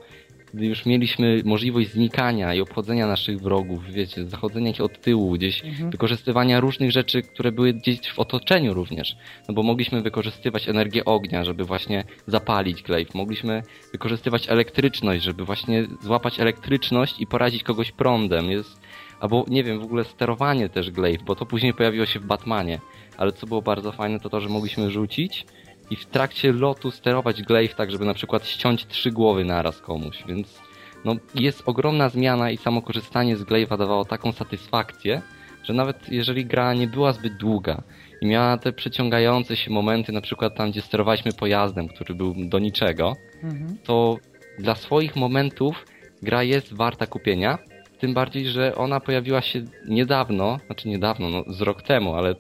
[0.53, 5.65] gdy już mieliśmy możliwość znikania i obchodzenia naszych wrogów, wiecie, zachodzenia ich od tyłu, gdzieś
[5.65, 5.91] mhm.
[5.91, 9.15] wykorzystywania różnych rzeczy, które były gdzieś w otoczeniu również.
[9.47, 13.15] No bo mogliśmy wykorzystywać energię ognia, żeby właśnie zapalić glaive.
[13.15, 18.51] Mogliśmy wykorzystywać elektryczność, żeby właśnie złapać elektryczność i porazić kogoś prądem.
[18.51, 18.81] Jest,
[19.21, 22.79] albo nie wiem, w ogóle sterowanie też glaive, bo to później pojawiło się w Batmanie.
[23.17, 25.45] Ale co było bardzo fajne, to to, że mogliśmy rzucić
[25.89, 30.23] i w trakcie lotu sterować glaive tak, żeby na przykład ściąć trzy głowy naraz komuś,
[30.27, 30.61] więc
[31.05, 35.21] no, jest ogromna zmiana i samo korzystanie z glaive'a dawało taką satysfakcję,
[35.63, 37.83] że nawet jeżeli gra nie była zbyt długa
[38.21, 42.59] i miała te przeciągające się momenty, na przykład tam, gdzie sterowaliśmy pojazdem, który był do
[42.59, 43.77] niczego, mhm.
[43.83, 44.17] to
[44.59, 45.85] dla swoich momentów
[46.21, 47.57] gra jest warta kupienia,
[48.01, 52.35] tym bardziej, że ona pojawiła się niedawno, znaczy niedawno, no z rok temu, ale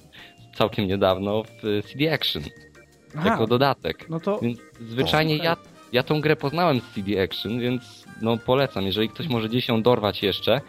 [0.55, 2.43] całkiem niedawno w CD Action.
[3.17, 3.29] Aha.
[3.29, 4.09] jako dodatek.
[4.09, 4.39] No to...
[4.39, 5.57] Więc zwyczajnie ja,
[5.93, 8.85] ja tą grę poznałem z CD Action, więc no polecam.
[8.85, 10.61] Jeżeli ktoś może gdzieś ją dorwać jeszcze,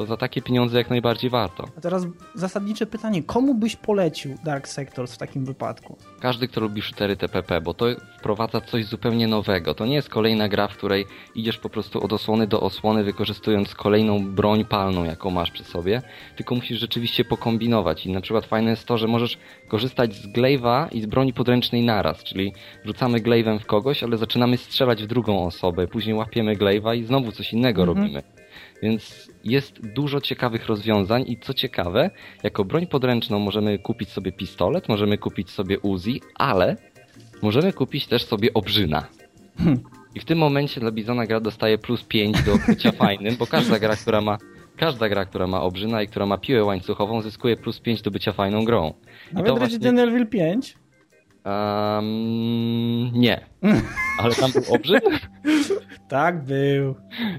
[0.00, 1.64] to za takie pieniądze jak najbardziej warto.
[1.78, 5.96] A teraz zasadnicze pytanie, komu byś polecił Dark Sectors w takim wypadku?
[6.20, 7.86] Każdy, kto lubi shootery TPP, bo to
[8.18, 9.74] wprowadza coś zupełnie nowego.
[9.74, 13.74] To nie jest kolejna gra, w której idziesz po prostu od osłony do osłony, wykorzystując
[13.74, 16.02] kolejną broń palną, jaką masz przy sobie,
[16.36, 18.06] tylko musisz rzeczywiście pokombinować.
[18.06, 21.82] I na przykład fajne jest to, że możesz korzystać z glaive'a i z broni podręcznej
[21.82, 22.52] naraz, czyli
[22.84, 27.32] rzucamy glaive'em w kogoś, ale zaczynamy strzelać w drugą osobę, później łapiemy glaive'a i znowu
[27.32, 27.98] coś innego mhm.
[27.98, 28.39] robimy.
[28.82, 32.10] Więc jest dużo ciekawych rozwiązań i co ciekawe,
[32.42, 36.76] jako broń podręczną możemy kupić sobie pistolet, możemy kupić sobie Uzi, ale
[37.42, 39.06] możemy kupić też sobie obrzyna.
[39.58, 39.80] Hmm.
[40.14, 43.78] I w tym momencie dla Bizona gra dostaje plus 5 do bycia fajnym, bo każda
[43.78, 44.38] gra, która ma
[44.76, 48.32] każda gra, która ma obrzyna i która ma piłę łańcuchową zyskuje plus 5 do bycia
[48.32, 48.94] fajną grą.
[49.32, 50.12] Nawet Resident właśnie...
[50.12, 50.76] Evil 5?
[51.44, 53.46] Um, nie.
[54.22, 55.04] Ale tam był obrzyd?
[56.10, 56.94] tak, był.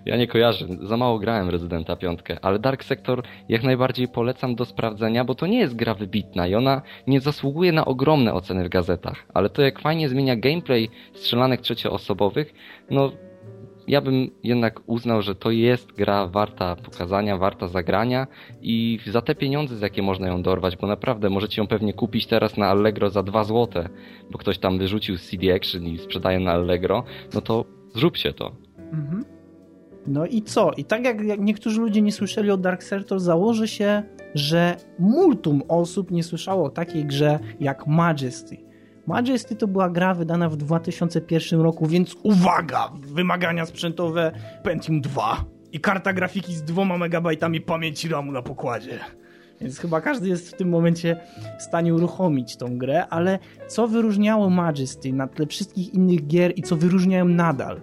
[0.05, 0.65] Ja nie kojarzę.
[0.81, 5.47] Za mało grałem Residenta 5, ale Dark Sector jak najbardziej polecam do sprawdzenia, bo to
[5.47, 9.25] nie jest gra wybitna i ona nie zasługuje na ogromne oceny w gazetach.
[9.33, 12.53] Ale to jak fajnie zmienia gameplay strzelanek trzecioosobowych,
[12.89, 13.11] no
[13.87, 18.27] ja bym jednak uznał, że to jest gra warta pokazania, warta zagrania
[18.61, 22.27] i za te pieniądze, z jakie można ją dorwać, bo naprawdę możecie ją pewnie kupić
[22.27, 23.83] teraz na Allegro za 2 zł,
[24.31, 27.03] bo ktoś tam wyrzucił CD Action i sprzedaje na Allegro,
[27.33, 28.55] no to zróbcie to.
[28.77, 29.25] Mhm.
[30.07, 30.71] No i co?
[30.71, 34.03] I tak jak, jak niektórzy ludzie nie słyszeli o Dark Sector, założy się,
[34.35, 38.57] że multum osób nie słyszało o takiej grze jak Majesty.
[39.07, 42.91] Majesty to była gra wydana w 2001 roku, więc uwaga!
[43.01, 44.31] Wymagania sprzętowe
[44.63, 48.99] Pentium 2 i karta grafiki z dwoma megabajtami pamięci RAMu na pokładzie.
[49.61, 51.17] Więc chyba każdy jest w tym momencie
[51.59, 56.61] w stanie uruchomić tą grę, ale co wyróżniało Majesty na tle wszystkich innych gier i
[56.61, 57.81] co wyróżniają nadal?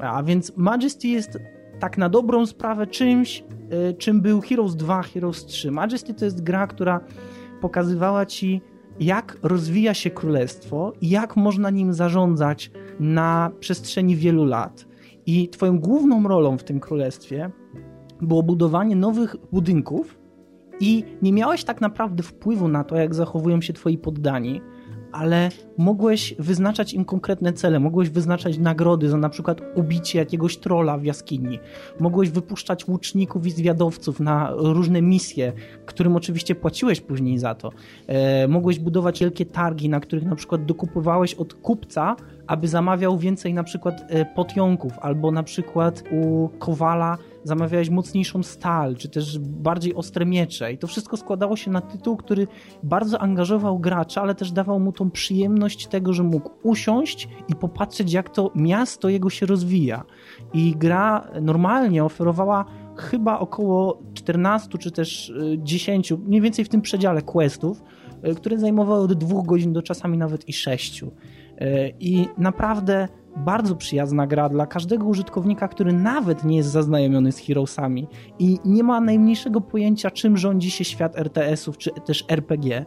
[0.00, 1.38] A więc Majesty jest
[1.78, 3.44] tak na dobrą sprawę czymś,
[3.90, 5.70] y, czym był Heroes 2, Heroes 3.
[5.70, 7.00] Majesty to jest gra, która
[7.60, 8.60] pokazywała ci
[9.00, 14.86] jak rozwija się królestwo i jak można nim zarządzać na przestrzeni wielu lat.
[15.26, 17.50] I twoją główną rolą w tym królestwie
[18.20, 20.18] było budowanie nowych budynków
[20.80, 24.60] i nie miałeś tak naprawdę wpływu na to, jak zachowują się twoi poddani,
[25.12, 30.98] ale mogłeś wyznaczać im konkretne cele, mogłeś wyznaczać nagrody za na przykład ubicie jakiegoś trola
[30.98, 31.58] w jaskini,
[32.00, 35.52] mogłeś wypuszczać łuczników i zwiadowców na różne misje,
[35.86, 37.70] którym oczywiście płaciłeś później za to.
[38.06, 43.54] E, mogłeś budować wielkie targi, na których na przykład dokupowałeś od kupca, aby zamawiał więcej
[43.54, 49.94] na przykład e, potionków, albo na przykład u kowala zamawiałeś mocniejszą stal, czy też bardziej
[49.94, 50.72] ostre miecze.
[50.72, 52.46] I to wszystko składało się na tytuł, który
[52.82, 58.12] bardzo angażował gracza, ale też dawał mu tą przyjemność tego, że mógł usiąść i popatrzeć,
[58.12, 60.04] jak to miasto jego się rozwija.
[60.54, 62.64] I gra normalnie oferowała
[62.96, 67.82] chyba około 14 czy też 10, e, mniej więcej w tym przedziale questów,
[68.22, 71.12] e, które zajmowały od dwóch godzin do czasami nawet i sześciu.
[71.58, 77.38] E, I naprawdę bardzo przyjazna gra dla każdego użytkownika, który nawet nie jest zaznajomiony z
[77.38, 82.84] Heroesami i nie ma najmniejszego pojęcia, czym rządzi się świat RTS-ów czy też RPG.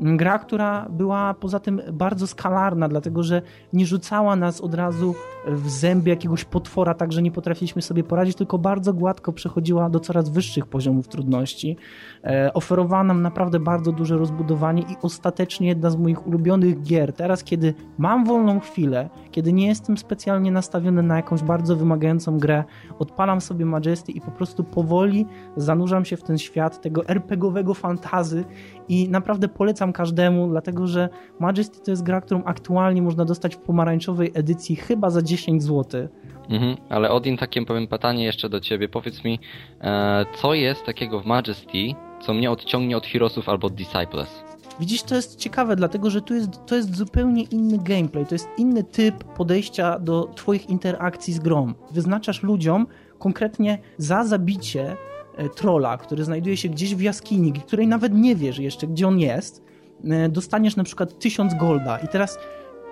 [0.00, 5.14] Gra, która była poza tym bardzo skalarna, dlatego że nie rzucała nas od razu
[5.46, 10.00] w zęby jakiegoś potwora, tak że nie potrafiliśmy sobie poradzić, tylko bardzo gładko przechodziła do
[10.00, 11.76] coraz wyższych poziomów trudności.
[12.24, 17.12] E, oferowała nam naprawdę bardzo duże rozbudowanie i ostatecznie jedna z moich ulubionych gier.
[17.12, 22.64] Teraz, kiedy mam wolną chwilę, kiedy nie jestem specjalnie nastawiony na jakąś bardzo wymagającą grę,
[22.98, 28.44] odpalam sobie Majesty i po prostu powoli zanurzam się w ten świat tego RPGowego fantazy
[28.88, 31.08] i naprawdę polecam każdemu, dlatego że
[31.40, 36.08] Majesty to jest gra, którą aktualnie można dostać w pomarańczowej edycji chyba za 10 zł.
[36.48, 38.88] Mhm, ale Odin, takie powiem pytanie jeszcze do ciebie.
[38.88, 39.38] Powiedz mi,
[39.80, 41.78] e, co jest takiego w Majesty,
[42.20, 44.44] co mnie odciągnie od Heroesów albo od Disciples?
[44.80, 48.48] Widzisz, to jest ciekawe, dlatego że tu jest, to jest zupełnie inny gameplay, to jest
[48.58, 51.74] inny typ podejścia do twoich interakcji z grą.
[51.90, 52.86] Wyznaczasz ludziom
[53.18, 54.96] konkretnie za zabicie
[55.36, 59.18] e, trola, który znajduje się gdzieś w jaskini, której nawet nie wiesz jeszcze, gdzie on
[59.18, 59.62] jest,
[60.04, 62.38] e, dostaniesz na przykład 1000 golda i teraz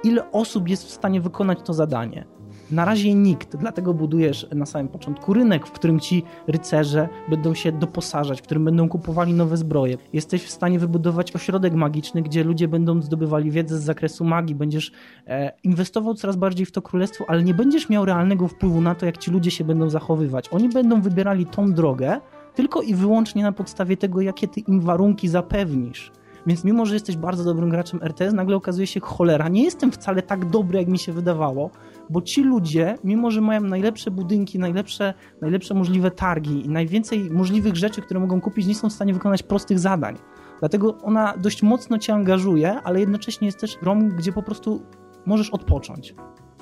[0.04, 2.24] ile osób jest w stanie wykonać to zadanie?
[2.70, 7.72] Na razie nikt, dlatego budujesz na samym początku rynek, w którym ci rycerze będą się
[7.72, 9.96] doposażać, w którym będą kupowali nowe zbroje.
[10.12, 14.92] Jesteś w stanie wybudować ośrodek magiczny, gdzie ludzie będą zdobywali wiedzę z zakresu magii, będziesz
[15.26, 19.06] e, inwestował coraz bardziej w to królestwo, ale nie będziesz miał realnego wpływu na to,
[19.06, 20.48] jak ci ludzie się będą zachowywać.
[20.48, 22.20] Oni będą wybierali tą drogę
[22.54, 26.12] tylko i wyłącznie na podstawie tego, jakie ty im warunki zapewnisz.
[26.46, 30.22] Więc mimo, że jesteś bardzo dobrym graczem RTS, nagle okazuje się, cholera, nie jestem wcale
[30.22, 31.70] tak dobry, jak mi się wydawało,
[32.10, 37.76] bo ci ludzie, mimo że mają najlepsze budynki, najlepsze, najlepsze możliwe targi i najwięcej możliwych
[37.76, 40.16] rzeczy, które mogą kupić, nie są w stanie wykonać prostych zadań.
[40.60, 44.82] Dlatego ona dość mocno cię angażuje, ale jednocześnie jest też grą, gdzie po prostu
[45.26, 46.14] możesz odpocząć.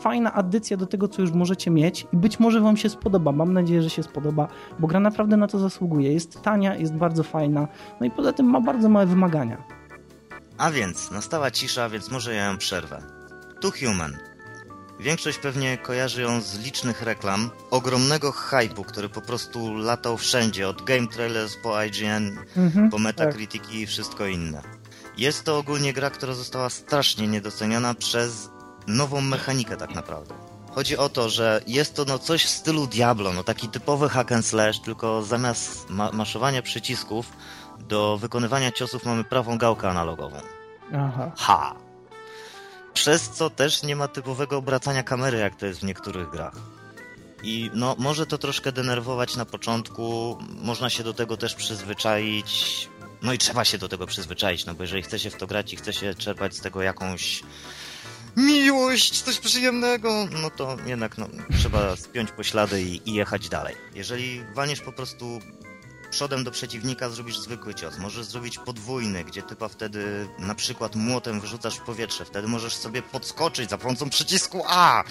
[0.03, 3.33] Fajna addycja do tego, co już możecie mieć i być może wam się spodoba.
[3.33, 6.13] Mam nadzieję, że się spodoba, bo gra naprawdę na to zasługuje.
[6.13, 7.69] Jest tania, jest bardzo fajna,
[8.01, 9.65] no i poza tym ma bardzo małe wymagania.
[10.59, 13.03] A więc, nastała cisza, więc może ja ją przerwę.
[13.61, 14.17] Tu Human.
[15.01, 20.83] Większość pewnie kojarzy ją z licznych reklam, ogromnego hypu, który po prostu latał wszędzie, od
[20.83, 23.75] Game Trailers po IGN, mhm, po Metacritic tak.
[23.75, 24.63] i wszystko inne.
[25.17, 28.51] Jest to ogólnie gra, która została strasznie niedoceniona przez
[28.87, 30.35] nową mechanikę tak naprawdę.
[30.75, 34.33] Chodzi o to, że jest to no coś w stylu Diablo, no taki typowy hack
[34.33, 37.33] and slash, tylko zamiast ma maszowania przycisków
[37.79, 40.37] do wykonywania ciosów mamy prawą gałkę analogową.
[40.95, 41.33] Aha.
[41.37, 41.75] Ha!
[42.95, 46.55] Przez co też nie ma typowego obracania kamery, jak to jest w niektórych grach.
[47.43, 52.89] I no, może to troszkę denerwować na początku, można się do tego też przyzwyczaić.
[53.23, 55.73] No i trzeba się do tego przyzwyczaić, no bo jeżeli chce się w to grać
[55.73, 57.43] i chce się czerpać z tego jakąś
[58.37, 63.77] miłość, coś przyjemnego, no to jednak no, trzeba spiąć poślady i, i jechać dalej.
[63.95, 65.41] Jeżeli walniesz po prostu
[66.11, 67.99] przodem do przeciwnika zrobisz zwykły cios.
[67.99, 72.25] Możesz zrobić podwójny, gdzie typa wtedy na przykład młotem wyrzucasz w powietrze.
[72.25, 75.05] Wtedy możesz sobie podskoczyć za pomocą przycisku A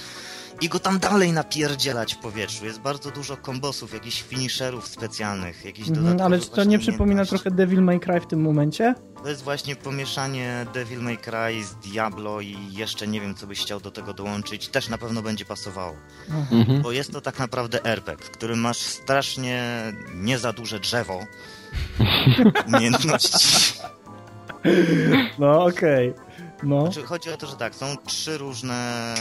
[0.62, 2.66] i go tam dalej napierdzielać w powietrzu.
[2.66, 6.34] Jest bardzo dużo kombosów, jakichś finisherów specjalnych, jakichś mhm, dodatkowych...
[6.34, 8.96] Ale czy to nie przypomina trochę Devil May Cry w tym momencie?
[9.24, 13.62] To jest właśnie pomieszanie Devil May Cry z Diablo i jeszcze nie wiem, co byś
[13.62, 14.68] chciał do tego dołączyć.
[14.68, 15.96] Też na pewno będzie pasowało.
[16.52, 16.82] Mhm.
[16.82, 19.64] Bo jest to tak naprawdę RPG, w którym masz strasznie
[20.16, 21.20] nie za duże drzewo
[22.68, 23.80] umiejętności.
[25.40, 26.10] No okej.
[26.10, 26.31] Okay.
[26.63, 26.82] No.
[26.82, 29.15] Znaczy, chodzi o to, że tak, są trzy różne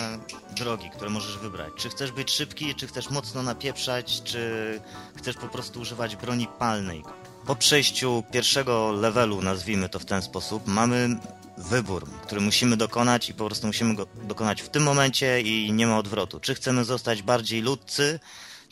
[0.56, 1.72] drogi, które możesz wybrać.
[1.76, 4.80] Czy chcesz być szybki, czy chcesz mocno napieprzać, czy
[5.16, 7.04] chcesz po prostu używać broni palnej.
[7.46, 11.08] Po przejściu pierwszego levelu, nazwijmy to w ten sposób, mamy
[11.58, 15.86] wybór, który musimy dokonać i po prostu musimy go dokonać w tym momencie i nie
[15.86, 16.40] ma odwrotu.
[16.40, 18.20] Czy chcemy zostać bardziej ludcy,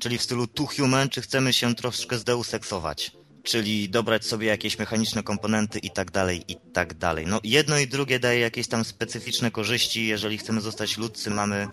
[0.00, 3.17] czyli w stylu Too Human, czy chcemy się troszkę zdeuseksować
[3.48, 7.26] czyli dobrać sobie jakieś mechaniczne komponenty i tak dalej, i tak dalej.
[7.26, 11.68] No jedno i drugie daje jakieś tam specyficzne korzyści, jeżeli chcemy zostać ludcy, mamy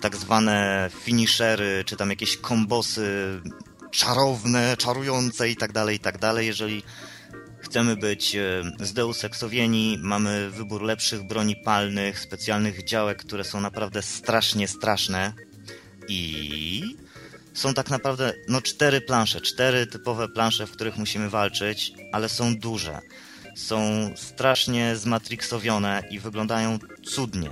[0.00, 3.40] tak zwane finishery, czy tam jakieś kombosy
[3.90, 6.46] czarowne, czarujące i tak dalej, i tak dalej.
[6.46, 6.82] Jeżeli
[7.58, 14.68] chcemy być e, zdeuseksowieni, mamy wybór lepszych broni palnych, specjalnych działek, które są naprawdę strasznie
[14.68, 15.32] straszne
[16.08, 16.96] i
[17.54, 22.56] są tak naprawdę no cztery plansze, cztery typowe plansze, w których musimy walczyć, ale są
[22.56, 23.00] duże.
[23.56, 27.50] Są strasznie zmatrixowione i wyglądają cudnie.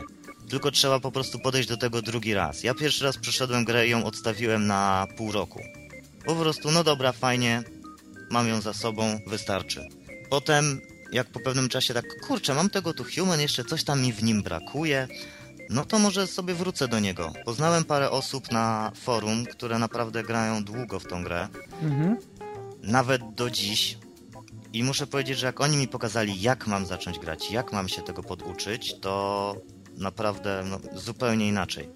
[0.48, 2.62] Tylko trzeba po prostu podejść do tego drugi raz.
[2.62, 5.60] Ja pierwszy raz przeszedłem grę i ją odstawiłem na pół roku.
[6.24, 7.62] Po prostu, no dobra, fajnie,
[8.30, 9.88] mam ją za sobą, wystarczy.
[10.30, 10.80] Potem,
[11.12, 14.22] jak po pewnym czasie tak, kurczę, mam tego tu human, jeszcze coś tam mi w
[14.22, 15.08] nim brakuje,
[15.70, 17.32] no to może sobie wrócę do niego.
[17.44, 21.48] Poznałem parę osób na forum, które naprawdę grają długo w tą grę.
[21.82, 22.16] Mhm.
[22.82, 23.98] Nawet do dziś.
[24.72, 28.02] I muszę powiedzieć, że jak oni mi pokazali, jak mam zacząć grać, jak mam się
[28.02, 29.56] tego poduczyć, to
[29.96, 31.88] naprawdę no, zupełnie inaczej.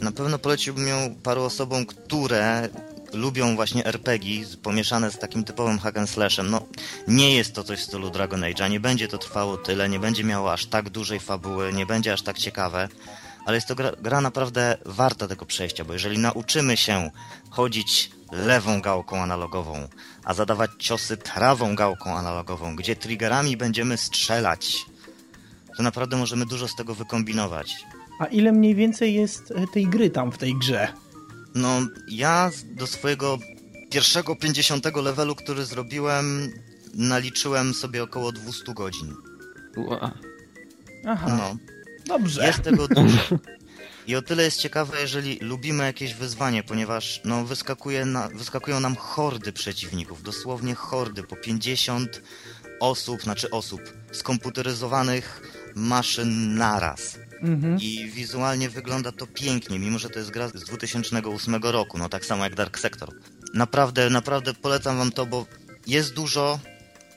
[0.00, 2.68] Na pewno poleciłbym ją paru osobom, które
[3.16, 6.50] lubią właśnie RPG pomieszane z takim typowym hack and slashem.
[6.50, 6.66] No,
[7.08, 10.24] nie jest to coś w stylu Dragon Age'a, nie będzie to trwało tyle, nie będzie
[10.24, 12.88] miało aż tak dużej fabuły, nie będzie aż tak ciekawe,
[13.46, 17.10] ale jest to gra, gra naprawdę warta tego przejścia, bo jeżeli nauczymy się
[17.50, 19.88] chodzić lewą gałką analogową,
[20.24, 24.76] a zadawać ciosy prawą gałką analogową, gdzie triggerami będziemy strzelać,
[25.76, 27.76] to naprawdę możemy dużo z tego wykombinować.
[28.18, 30.88] A ile mniej więcej jest e, tej gry tam w tej grze?
[31.56, 33.38] No, ja do swojego
[33.90, 36.52] pierwszego 50 levelu, który zrobiłem,
[36.94, 39.14] naliczyłem sobie około 200 godzin.
[39.76, 40.14] Ua.
[41.06, 41.56] Aha, No,
[42.06, 42.46] dobrze.
[42.46, 43.38] jest tego dużo.
[44.06, 48.96] I o tyle jest ciekawe, jeżeli lubimy jakieś wyzwanie, ponieważ no, wyskakuje na, wyskakują nam
[48.96, 52.22] hordy przeciwników, dosłownie hordy, po 50
[52.80, 53.80] osób, znaczy osób,
[54.12, 55.42] skomputeryzowanych
[55.74, 57.18] maszyn naraz.
[57.42, 57.78] Mhm.
[57.80, 62.24] I wizualnie wygląda to pięknie, mimo że to jest gra z 2008 roku, no tak
[62.24, 63.12] samo jak Dark Sector.
[63.54, 65.46] Naprawdę, naprawdę polecam wam to, bo
[65.86, 66.58] jest dużo,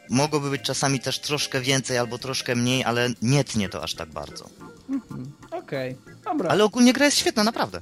[0.10, 4.10] mogłoby być czasami też troszkę więcej albo troszkę mniej, ale nie tnie to aż tak
[4.10, 4.50] bardzo.
[4.90, 5.32] Mhm.
[5.52, 6.50] Okej, dobra.
[6.50, 7.82] Ale ogólnie gra jest świetna, naprawdę.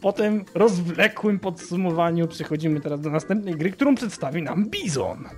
[0.00, 5.28] Po tym rozwlekłym podsumowaniu przechodzimy teraz do następnej gry, którą przedstawi nam Bizon.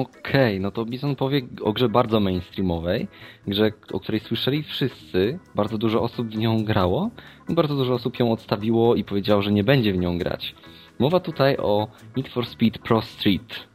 [0.00, 3.08] Okej, no to Bison powie o grze bardzo mainstreamowej,
[3.46, 7.10] grze, o której słyszeli wszyscy, bardzo dużo osób w nią grało
[7.48, 10.54] bardzo dużo osób ją odstawiło i powiedziało, że nie będzie w nią grać.
[10.98, 13.66] Mowa tutaj o Need for Speed Pro Street.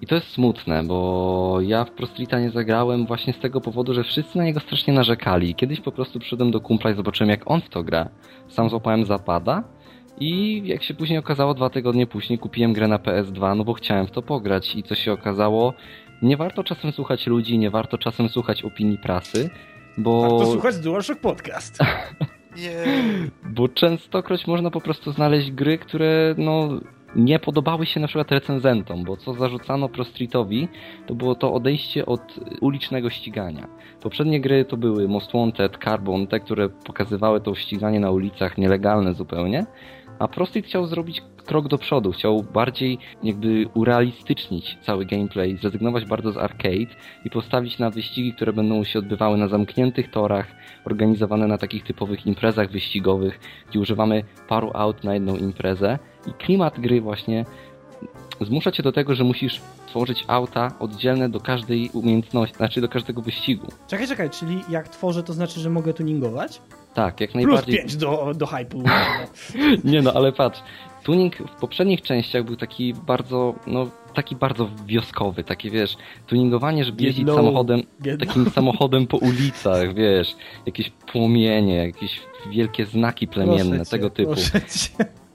[0.00, 3.94] I to jest smutne, bo ja w Pro Streeta nie zagrałem właśnie z tego powodu,
[3.94, 5.54] że wszyscy na niego strasznie narzekali.
[5.54, 8.08] Kiedyś po prostu przyszedłem do kumpla i zobaczyłem jak on w to gra.
[8.48, 9.64] Sam złapałem zapada
[10.20, 14.06] i jak się później okazało, dwa tygodnie później kupiłem grę na PS2, no bo chciałem
[14.06, 15.74] w to pograć i co się okazało,
[16.22, 19.50] nie warto czasem słuchać ludzi, nie warto czasem słuchać opinii prasy,
[19.98, 20.20] bo...
[20.20, 21.78] Warto słuchać DualShock Podcast.
[23.44, 26.68] Bo częstokroć można po prostu znaleźć gry, które no
[27.16, 30.68] nie podobały się na przykład recenzentom, bo co zarzucano Pro Streetowi,
[31.06, 32.20] to było to odejście od
[32.60, 33.68] ulicznego ścigania.
[34.00, 39.14] Poprzednie gry to były Most Wanted, Carbon, te, które pokazywały to ściganie na ulicach nielegalne
[39.14, 39.66] zupełnie,
[40.20, 46.32] a Street chciał zrobić krok do przodu, chciał bardziej jakby urealistycznić cały gameplay, zrezygnować bardzo
[46.32, 50.46] z arcade i postawić na wyścigi, które będą się odbywały na zamkniętych torach,
[50.84, 56.80] organizowane na takich typowych imprezach wyścigowych, gdzie używamy paru aut na jedną imprezę i klimat
[56.80, 57.44] gry właśnie
[58.40, 63.22] zmusza cię do tego, że musisz tworzyć auta oddzielne do każdej umiejętności, znaczy do każdego
[63.22, 63.66] wyścigu.
[63.88, 66.60] Czekaj, czekaj, czyli jak tworzę, to znaczy, że mogę tuningować?
[66.94, 67.78] Tak, jak Plus najbardziej.
[67.78, 68.82] 5 do, do hype'u.
[69.84, 70.60] Nie no, ale patrz,
[71.02, 77.02] tuning w poprzednich częściach był taki bardzo, no taki bardzo wioskowy, takie wiesz, tuningowanie, żeby
[77.02, 77.82] jeździć samochodem,
[78.18, 84.34] takim samochodem po ulicach, wiesz, jakieś płomienie, jakieś wielkie znaki plemienne, Proszę cię, tego typu.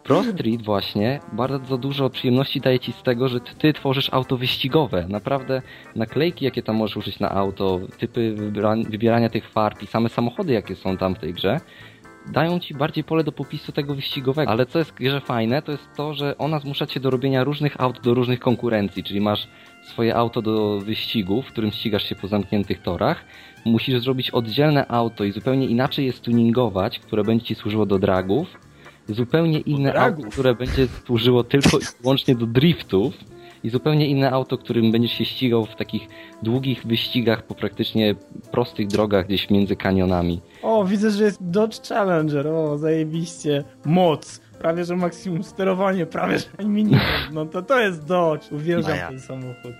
[0.06, 5.06] Pro Street właśnie bardzo dużo przyjemności daje ci z tego, że ty, tworzysz auto wyścigowe.
[5.10, 5.62] Naprawdę
[5.96, 8.36] naklejki, jakie tam możesz użyć na auto, typy
[8.89, 11.60] wybierania tych farb i same samochody, jakie są tam w tej grze,
[12.32, 14.52] dają ci bardziej pole do popisu tego wyścigowego.
[14.52, 17.44] Ale co jest w grze fajne, to jest to, że ona zmusza cię do robienia
[17.44, 19.48] różnych aut do różnych konkurencji, czyli masz
[19.84, 23.26] swoje auto do wyścigu, w którym ścigasz się po zamkniętych torach,
[23.65, 28.64] musisz zrobić oddzielne auto i zupełnie inaczej je tuningować, które będzie ci służyło do dragów,
[29.10, 33.13] zupełnie inne auto, które będzie służyło tylko i wyłącznie do driftów
[33.63, 36.08] i zupełnie inne auto, którym będziesz się ścigał w takich
[36.44, 38.15] długich wyścigach po praktycznie
[38.52, 40.41] prostych drogach gdzieś między kanionami.
[40.62, 42.48] O, widzę, że jest Dodge Challenger.
[42.48, 43.63] O, zajebiście.
[43.86, 44.41] Moc.
[44.60, 47.00] Prawie, że maksimum sterowanie, prawie, że minimum.
[47.34, 48.52] No to to jest Dodge.
[48.52, 49.10] Uwielbiam ja.
[49.10, 49.74] ten samochód.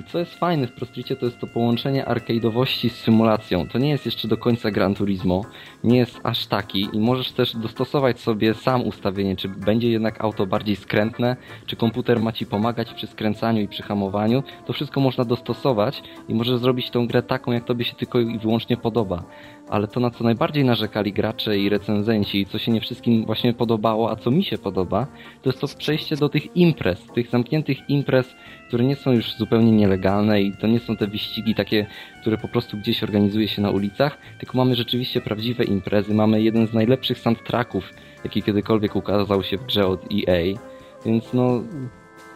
[0.00, 3.68] I co jest fajne w Prostricie, to jest to połączenie arcade'owości z symulacją.
[3.68, 5.44] To nie jest jeszcze do końca Gran Turismo,
[5.84, 10.46] nie jest aż taki i możesz też dostosować sobie sam ustawienie, czy będzie jednak auto
[10.46, 11.36] bardziej skrętne,
[11.66, 14.42] czy komputer ma ci pomagać przy skręcaniu i przy hamowaniu.
[14.66, 18.38] To wszystko można dostosować i możesz zrobić tą grę taką, jak tobie się tylko i
[18.38, 19.24] wyłącznie podoba.
[19.68, 24.10] Ale to, na co najbardziej narzekali gracze i recenzenci, co się nie wszystkim właśnie podobało,
[24.10, 25.06] a co mi się podoba,
[25.42, 28.34] to jest to przejście do tych imprez, tych zamkniętych imprez,
[28.70, 31.86] które nie są już zupełnie nielegalne i to nie są te wyścigi takie,
[32.20, 36.66] które po prostu gdzieś organizuje się na ulicach, tylko mamy rzeczywiście prawdziwe imprezy, mamy jeden
[36.66, 37.92] z najlepszych soundtracków,
[38.24, 40.58] jaki kiedykolwiek ukazał się w grze od EA,
[41.06, 41.62] więc no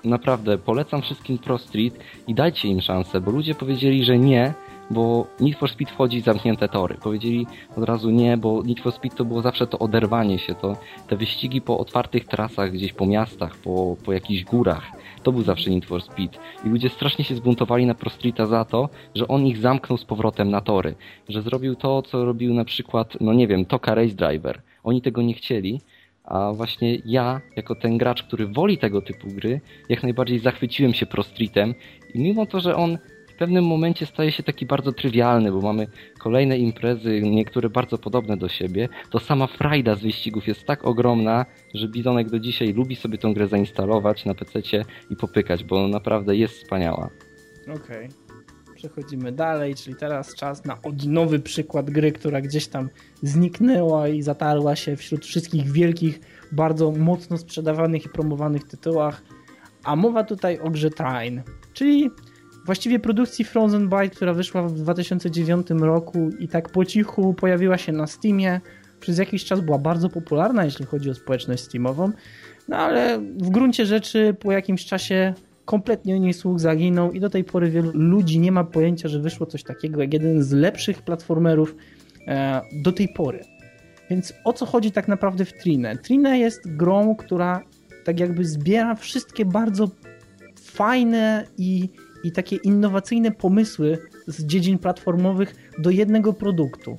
[0.04, 4.54] naprawdę polecam wszystkim Pro Street i dajcie im szansę, bo ludzie powiedzieli, że nie,
[4.90, 6.94] bo Need for Speed wchodzi w zamknięte tory.
[7.02, 10.76] Powiedzieli od razu nie, bo Need for Speed to było zawsze to oderwanie się, to
[11.08, 14.90] te wyścigi po otwartych trasach, gdzieś po miastach, po, po jakichś górach.
[15.24, 16.38] To był zawsze Need for Speed.
[16.64, 20.50] I ludzie strasznie się zbuntowali na Prostrita za to, że on ich zamknął z powrotem
[20.50, 20.94] na tory.
[21.28, 24.62] Że zrobił to, co robił na przykład, no nie wiem, Toka Race Driver.
[24.84, 25.80] Oni tego nie chcieli,
[26.24, 31.06] a właśnie ja, jako ten gracz, który woli tego typu gry, jak najbardziej zachwyciłem się
[31.06, 31.74] Prostritem
[32.14, 32.98] i mimo to, że on
[33.34, 35.86] w pewnym momencie staje się taki bardzo trywialny, bo mamy
[36.18, 41.46] kolejne imprezy, niektóre bardzo podobne do siebie, to sama frajda z wyścigów jest tak ogromna,
[41.74, 44.60] że Bizonek do dzisiaj lubi sobie tą grę zainstalować na PC
[45.10, 47.10] i popykać, bo naprawdę jest wspaniała.
[47.62, 47.74] Okej.
[47.74, 48.08] Okay.
[48.74, 52.88] Przechodzimy dalej, czyli teraz czas na nowy przykład gry, która gdzieś tam
[53.22, 56.20] zniknęła i zatarła się wśród wszystkich wielkich,
[56.52, 59.22] bardzo mocno sprzedawanych i promowanych tytułach.
[59.84, 62.10] A mowa tutaj o grze Trine, czyli
[62.64, 67.92] właściwie produkcji Frozen Byte, która wyszła w 2009 roku i tak po cichu pojawiła się
[67.92, 68.60] na Steamie.
[69.00, 72.12] Przez jakiś czas była bardzo popularna, jeśli chodzi o społeczność Steamową,
[72.68, 75.34] no ale w gruncie rzeczy po jakimś czasie
[75.64, 79.46] kompletnie nie słuch zaginął i do tej pory wielu ludzi nie ma pojęcia, że wyszło
[79.46, 81.76] coś takiego jak jeden z lepszych platformerów
[82.26, 83.40] e, do tej pory.
[84.10, 85.96] Więc o co chodzi tak naprawdę w Trine?
[85.96, 87.62] Trine jest grą, która
[88.04, 89.90] tak jakby zbiera wszystkie bardzo
[90.60, 91.88] fajne i
[92.24, 96.96] i takie innowacyjne pomysły z dziedzin platformowych do jednego produktu.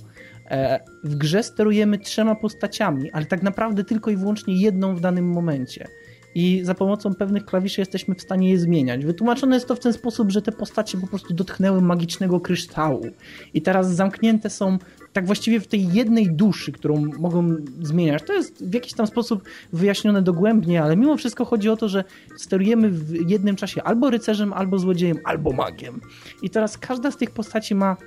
[0.50, 5.26] E, w grze sterujemy trzema postaciami, ale tak naprawdę tylko i wyłącznie jedną w danym
[5.26, 5.88] momencie
[6.36, 9.06] i za pomocą pewnych klawiszy jesteśmy w stanie je zmieniać.
[9.06, 13.06] Wytłumaczone jest to w ten sposób, że te postacie po prostu dotknęły magicznego kryształu
[13.54, 14.78] i teraz zamknięte są
[15.16, 18.24] tak właściwie w tej jednej duszy, którą mogą zmieniać.
[18.24, 19.44] To jest w jakiś tam sposób
[19.74, 22.04] wyjaśnione dogłębnie, ale mimo wszystko chodzi o to, że
[22.38, 26.02] sterujemy w jednym czasie albo rycerzem, albo złodziejem, albo magiem.
[26.42, 27.98] I teraz każda z tych postaci ma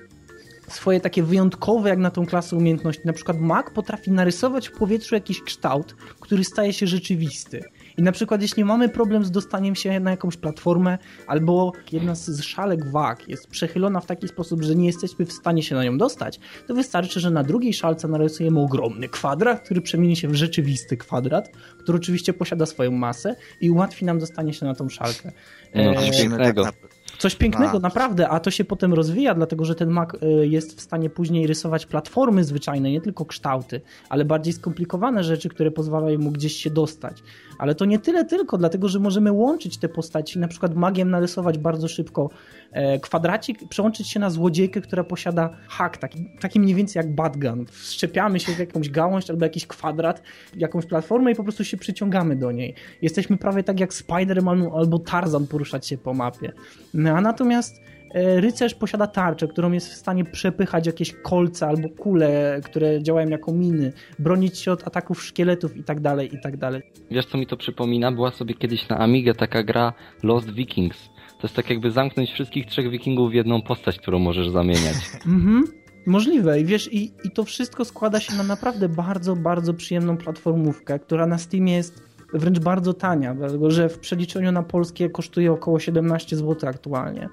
[0.68, 3.02] swoje takie wyjątkowe, jak na tą klasę umiejętności.
[3.04, 7.64] Na przykład mag potrafi narysować w powietrzu jakiś kształt, który staje się rzeczywisty.
[7.98, 12.42] I na przykład jeśli mamy problem z dostaniem się na jakąś platformę, albo jedna z
[12.42, 15.98] szalek wag jest przechylona w taki sposób, że nie jesteśmy w stanie się na nią
[15.98, 20.96] dostać, to wystarczy, że na drugiej szalce narysujemy ogromny kwadrat, który przemieni się w rzeczywisty
[20.96, 25.32] kwadrat, który oczywiście posiada swoją masę i ułatwi nam dostanie się na tą szalkę.
[25.74, 26.64] No, eee, pięknego.
[26.64, 26.74] Tak
[27.18, 27.80] Coś pięknego, a.
[27.80, 31.46] naprawdę, a to się potem rozwija, dlatego że ten Mac y, jest w stanie później
[31.46, 36.70] rysować platformy zwyczajne, nie tylko kształty, ale bardziej skomplikowane rzeczy, które pozwalają mu gdzieś się
[36.70, 37.22] dostać.
[37.58, 41.58] Ale to nie tyle tylko, dlatego że możemy łączyć te postaci, na przykład magiem narysować
[41.58, 42.30] bardzo szybko
[42.72, 47.66] e, kwadracik, przełączyć się na złodziejkę, która posiada hak, taki, taki mniej więcej jak Batgun.
[47.66, 50.22] Wszczepiamy się w jakąś gałąź albo jakiś kwadrat,
[50.56, 52.74] jakąś platformę i po prostu się przyciągamy do niej.
[53.02, 56.52] Jesteśmy prawie tak jak Spider-Man albo Tarzan poruszać się po mapie.
[56.94, 57.80] No, a natomiast
[58.14, 63.52] rycerz posiada tarczę, którą jest w stanie przepychać jakieś kolce albo kule, które działają jako
[63.52, 66.82] miny, bronić się od ataków szkieletów i tak dalej, i tak dalej.
[67.10, 68.12] Wiesz co mi to przypomina?
[68.12, 69.92] Była sobie kiedyś na Amigę taka gra
[70.22, 71.08] Lost Vikings.
[71.38, 74.96] To jest tak jakby zamknąć wszystkich trzech wikingów w jedną postać, którą możesz zamieniać.
[75.26, 75.64] Mhm.
[76.06, 80.98] Możliwe i wiesz, i, i to wszystko składa się na naprawdę bardzo, bardzo przyjemną platformówkę,
[80.98, 82.02] która na Steamie jest
[82.32, 87.28] wręcz bardzo tania, dlatego że w przeliczeniu na polskie kosztuje około 17 zł aktualnie.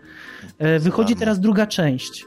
[0.57, 2.25] E, wychodzi teraz druga część.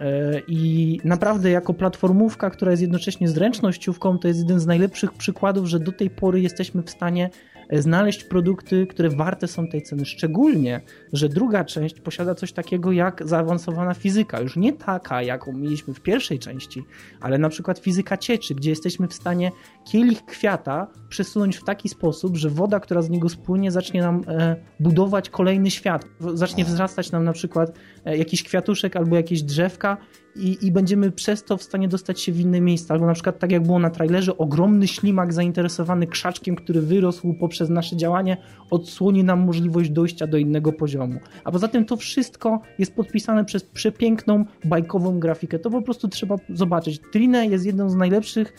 [0.00, 5.66] E, I naprawdę jako platformówka, która jest jednocześnie zręcznościówką, to jest jeden z najlepszych przykładów,
[5.66, 7.30] że do tej pory jesteśmy w stanie
[7.72, 10.04] znaleźć produkty, które warte są tej ceny.
[10.04, 10.80] Szczególnie,
[11.12, 14.40] że druga część posiada coś takiego jak zaawansowana fizyka.
[14.40, 16.84] Już nie taka, jaką mieliśmy w pierwszej części,
[17.20, 19.52] ale na przykład fizyka cieczy, gdzie jesteśmy w stanie
[19.84, 24.56] kielich kwiata przesunąć w taki sposób, że woda, która z niego spłynie, zacznie nam e,
[24.80, 26.04] budować kolejny świat.
[26.34, 27.72] Zacznie wzrastać nam na przykład
[28.04, 29.96] e, jakiś kwiatuszek albo jakieś drzewka
[30.36, 32.94] i, i będziemy przez to w stanie dostać się w inne miejsca.
[32.94, 37.68] Albo na przykład tak jak było na trailerze, ogromny ślimak zainteresowany krzaczkiem, który wyrósł poprzez
[37.68, 38.36] nasze działanie,
[38.70, 41.20] odsłoni nam możliwość dojścia do innego poziomu.
[41.44, 45.58] A poza tym to wszystko jest podpisane przez przepiękną, bajkową grafikę.
[45.58, 47.00] To po prostu trzeba zobaczyć.
[47.12, 48.52] Trine jest jedną z najlepszych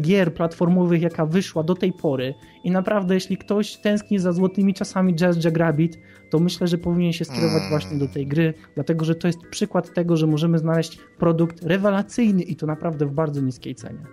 [0.00, 5.14] gier platformowych, jaka wyszła do tej pory i naprawdę jeśli ktoś tęskni za złotymi czasami
[5.14, 5.98] Jazz Jackrabbit,
[6.30, 7.70] to myślę, że powinien się skierować mm.
[7.70, 12.42] właśnie do tej gry, dlatego że to jest przykład tego, że możemy znaleźć produkt rewelacyjny
[12.42, 14.04] i to naprawdę w bardzo niskiej cenie.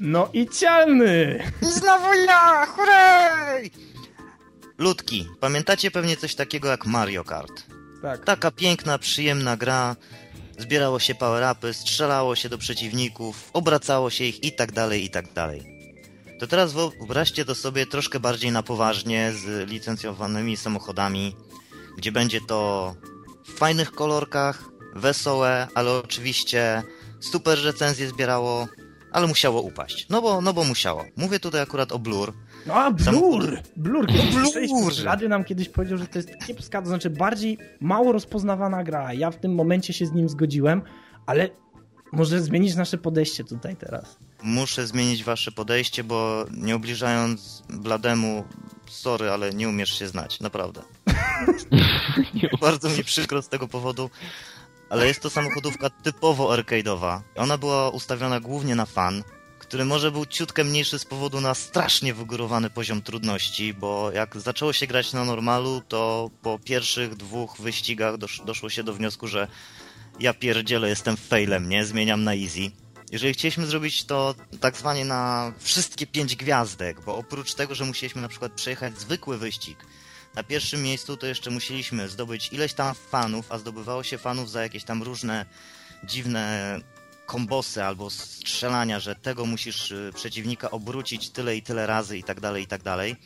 [0.00, 1.42] No i cialny!
[1.62, 2.66] I znowu ja!
[2.66, 3.70] Hurray!
[4.78, 7.66] Ludki, pamiętacie pewnie coś takiego jak Mario Kart?
[8.02, 8.24] Tak.
[8.24, 9.96] Taka piękna, przyjemna gra,
[10.58, 15.32] zbierało się power-upy, strzelało się do przeciwników, obracało się ich i tak dalej, i tak
[15.32, 15.72] dalej.
[16.40, 21.36] To teraz wyobraźcie to sobie troszkę bardziej na poważnie z licencjowanymi samochodami,
[21.96, 22.94] gdzie będzie to
[23.44, 26.82] w fajnych kolorkach, wesołe, ale oczywiście
[27.20, 28.68] super recenzje zbierało,
[29.12, 30.06] ale musiało upaść.
[30.10, 31.04] No bo, no bo musiało.
[31.16, 32.32] Mówię tutaj akurat o Blur,
[32.70, 33.58] a blur!
[33.76, 34.92] Blur, kiedyś blur!
[35.04, 39.12] Radio nam kiedyś powiedział, że to jest kiepska, to znaczy bardziej mało rozpoznawana gra.
[39.12, 40.82] Ja w tym momencie się z nim zgodziłem,
[41.26, 41.48] ale
[42.12, 44.18] może zmienić nasze podejście tutaj teraz.
[44.42, 48.44] Muszę zmienić wasze podejście, bo nie ubliżając Blademu,
[48.86, 50.82] sorry, ale nie umiesz się znać, naprawdę.
[52.60, 54.10] Bardzo mi przykro z tego powodu,
[54.90, 57.20] ale jest to samochodówka typowo arcade'owa.
[57.36, 59.22] Ona była ustawiona głównie na fan,
[59.72, 64.72] który może był ciutkę mniejszy z powodu na strasznie wygórowany poziom trudności, bo jak zaczęło
[64.72, 69.48] się grać na normalu, to po pierwszych dwóch wyścigach dosz doszło się do wniosku, że
[70.20, 71.84] ja pierdzielę, jestem failem, nie?
[71.84, 72.70] Zmieniam na easy.
[73.12, 78.22] Jeżeli chcieliśmy zrobić to tak zwanie na wszystkie pięć gwiazdek, bo oprócz tego, że musieliśmy
[78.22, 79.86] na przykład przejechać zwykły wyścig,
[80.34, 84.62] na pierwszym miejscu to jeszcze musieliśmy zdobyć ileś tam fanów, a zdobywało się fanów za
[84.62, 85.46] jakieś tam różne
[86.04, 86.80] dziwne
[87.32, 92.40] kombosy albo strzelania, że tego musisz y, przeciwnika obrócić tyle i tyle razy i tak
[92.40, 93.16] dalej, i tak dalej.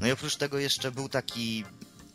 [0.00, 1.64] No i oprócz tego jeszcze był taki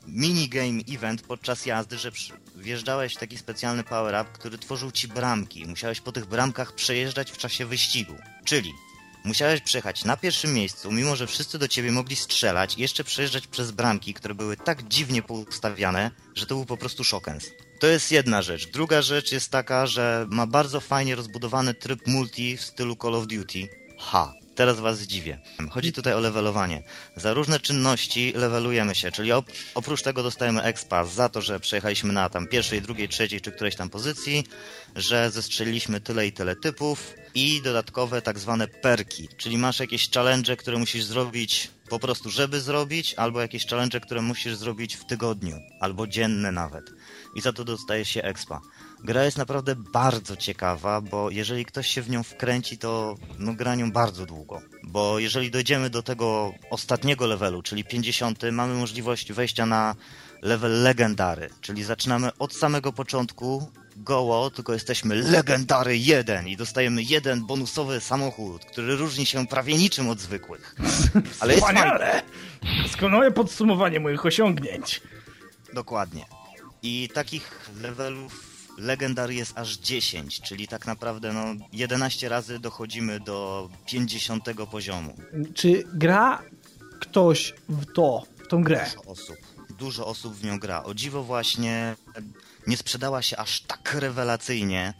[0.07, 2.11] minigame event podczas jazdy, że
[2.55, 5.65] wjeżdżałeś w taki specjalny power-up, który tworzył ci bramki.
[5.65, 8.15] Musiałeś po tych bramkach przejeżdżać w czasie wyścigu.
[8.45, 8.73] Czyli
[9.23, 13.71] musiałeś przejechać na pierwszym miejscu, mimo że wszyscy do ciebie mogli strzelać jeszcze przejeżdżać przez
[13.71, 17.51] bramki, które były tak dziwnie poustawiane, że to był po prostu szokens.
[17.79, 18.67] To jest jedna rzecz.
[18.67, 23.27] Druga rzecz jest taka, że ma bardzo fajnie rozbudowany tryb multi w stylu Call of
[23.27, 23.69] Duty.
[23.99, 25.39] Ha, teraz was zdziwię.
[25.71, 26.83] Chodzi tutaj o levelowanie.
[27.15, 29.45] Za różne czynności levelujemy się, czyli op
[29.75, 33.75] oprócz tego dostajemy expa za to, że przejechaliśmy na tam pierwszej, drugiej, trzeciej czy którejś
[33.75, 34.43] tam pozycji,
[34.95, 40.57] że zestrzeliliśmy tyle i tyle typów i dodatkowe tak zwane perki, czyli masz jakieś challenge,
[40.57, 45.59] które musisz zrobić po prostu, żeby zrobić, albo jakieś challenge, które musisz zrobić w tygodniu,
[45.79, 46.91] albo dzienne nawet.
[47.35, 48.61] I za to dostaje się expa.
[49.03, 53.75] Gra jest naprawdę bardzo ciekawa, bo jeżeli ktoś się w nią wkręci, to no, gra
[53.75, 54.61] nią bardzo długo.
[54.83, 59.95] Bo jeżeli dojdziemy do tego ostatniego levelu, czyli 50, mamy możliwość wejścia na
[60.41, 67.45] level legendary, czyli zaczynamy od samego początku goło, tylko jesteśmy legendary 1 i dostajemy jeden
[67.45, 70.75] bonusowy samochód, który różni się prawie niczym od zwykłych.
[71.39, 72.21] Ale jest Wspaniale!
[72.83, 75.01] Doskonałe podsumowanie moich osiągnięć.
[75.73, 76.34] Dokładnie.
[76.85, 83.69] I takich levelów legendary jest aż 10, czyli tak naprawdę no 11 razy dochodzimy do
[83.85, 85.15] 50 poziomu.
[85.53, 86.43] Czy gra
[86.99, 88.85] ktoś w to, w tą grę?
[88.95, 89.35] Dużo osób.
[89.69, 90.83] Dużo osób w nią gra.
[90.83, 91.95] O dziwo właśnie
[92.67, 94.93] nie sprzedała się aż tak rewelacyjnie.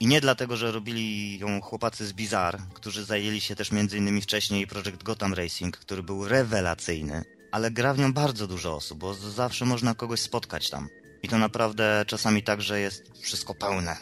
[0.00, 4.66] I nie dlatego, że robili ją chłopacy z Bizarre, którzy zajęli się też innymi wcześniej
[4.66, 9.64] Project Gotham Racing, który był rewelacyjny, ale gra w nią bardzo dużo osób, bo zawsze
[9.64, 10.88] można kogoś spotkać tam.
[11.24, 13.96] I to naprawdę czasami tak, że jest wszystko pełne.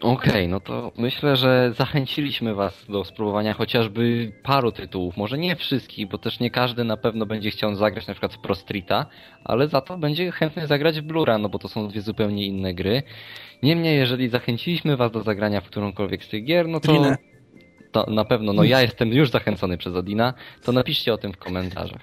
[0.00, 5.16] Okej, okay, no to myślę, że zachęciliśmy Was do spróbowania chociażby paru tytułów.
[5.16, 8.38] Może nie wszystkich, bo też nie każdy na pewno będzie chciał zagrać na przykład w
[8.38, 9.06] Pro Streeta,
[9.44, 12.74] ale za to będzie chętny zagrać w Blura, no bo to są dwie zupełnie inne
[12.74, 13.02] gry.
[13.62, 17.16] Niemniej, jeżeli zachęciliśmy Was do zagrania w którąkolwiek z tych gier, no to,
[17.92, 20.34] to na pewno, no ja jestem już zachęcony przez Odina,
[20.64, 22.02] to napiszcie o tym w komentarzach.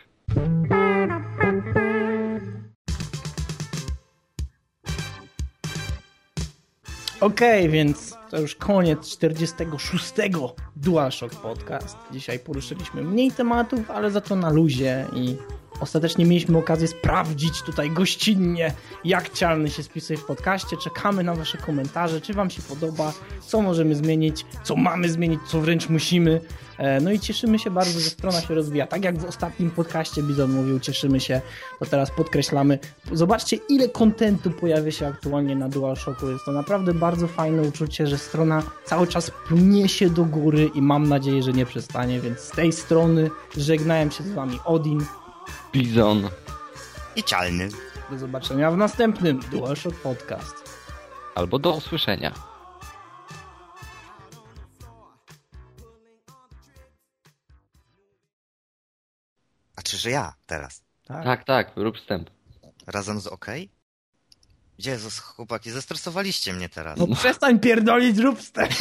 [7.21, 10.13] Okej, okay, więc to już koniec 46.
[10.75, 11.97] DualShock Podcast.
[12.11, 15.35] Dzisiaj poruszyliśmy mniej tematów, ale za to na luzie i
[15.81, 18.73] ostatecznie mieliśmy okazję sprawdzić tutaj gościnnie,
[19.05, 20.77] jak Cialny się spisuje w podcaście.
[20.77, 23.13] Czekamy na Wasze komentarze, czy Wam się podoba,
[23.47, 26.41] co możemy zmienić, co mamy zmienić, co wręcz musimy.
[26.77, 28.87] E, no i cieszymy się bardzo, że strona się rozwija.
[28.87, 31.41] Tak jak w ostatnim podcaście Bizon mówił, cieszymy się,
[31.79, 32.79] to teraz podkreślamy.
[33.11, 36.27] Zobaczcie, ile kontentu pojawia się aktualnie na DualShocku.
[36.27, 40.81] Jest to naprawdę bardzo fajne uczucie, że strona cały czas pnie się do góry i
[40.81, 45.05] mam nadzieję, że nie przestanie, więc z tej strony żegnałem się z Wami Odin,
[45.73, 46.29] Bizon
[47.15, 47.69] i Cialny.
[48.09, 50.55] Do zobaczenia w następnym DualShock Podcast.
[51.35, 52.33] Albo do usłyszenia.
[59.75, 60.83] A czyże ja teraz?
[61.05, 62.29] Tak, tak, tak rób wstęp.
[62.87, 63.45] Razem z OK?
[64.77, 66.99] Jezus, chłopaki, zestresowaliście mnie teraz.
[66.99, 68.73] No przestań pierdolić, rób wstęp.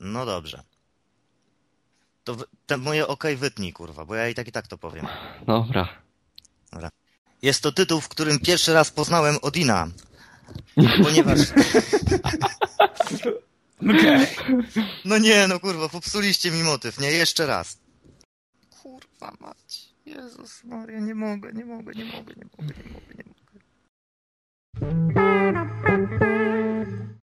[0.00, 0.62] No dobrze.
[2.30, 5.06] To te moje OK wytnij, kurwa, bo ja i tak i tak to powiem.
[5.46, 5.88] Dobra.
[6.72, 6.90] Dobra.
[7.42, 9.88] Jest to tytuł, w którym pierwszy raz poznałem Odina.
[11.04, 11.38] Ponieważ...
[13.80, 14.26] Okay.
[15.04, 17.10] No nie, no kurwa, popsuliście mi motyw, nie?
[17.10, 17.78] Jeszcze raz.
[18.82, 19.88] Kurwa mać.
[20.06, 23.24] Jezus Maria, nie mogę, nie mogę, nie mogę, nie mogę, nie mogę, nie
[24.84, 25.89] mogę.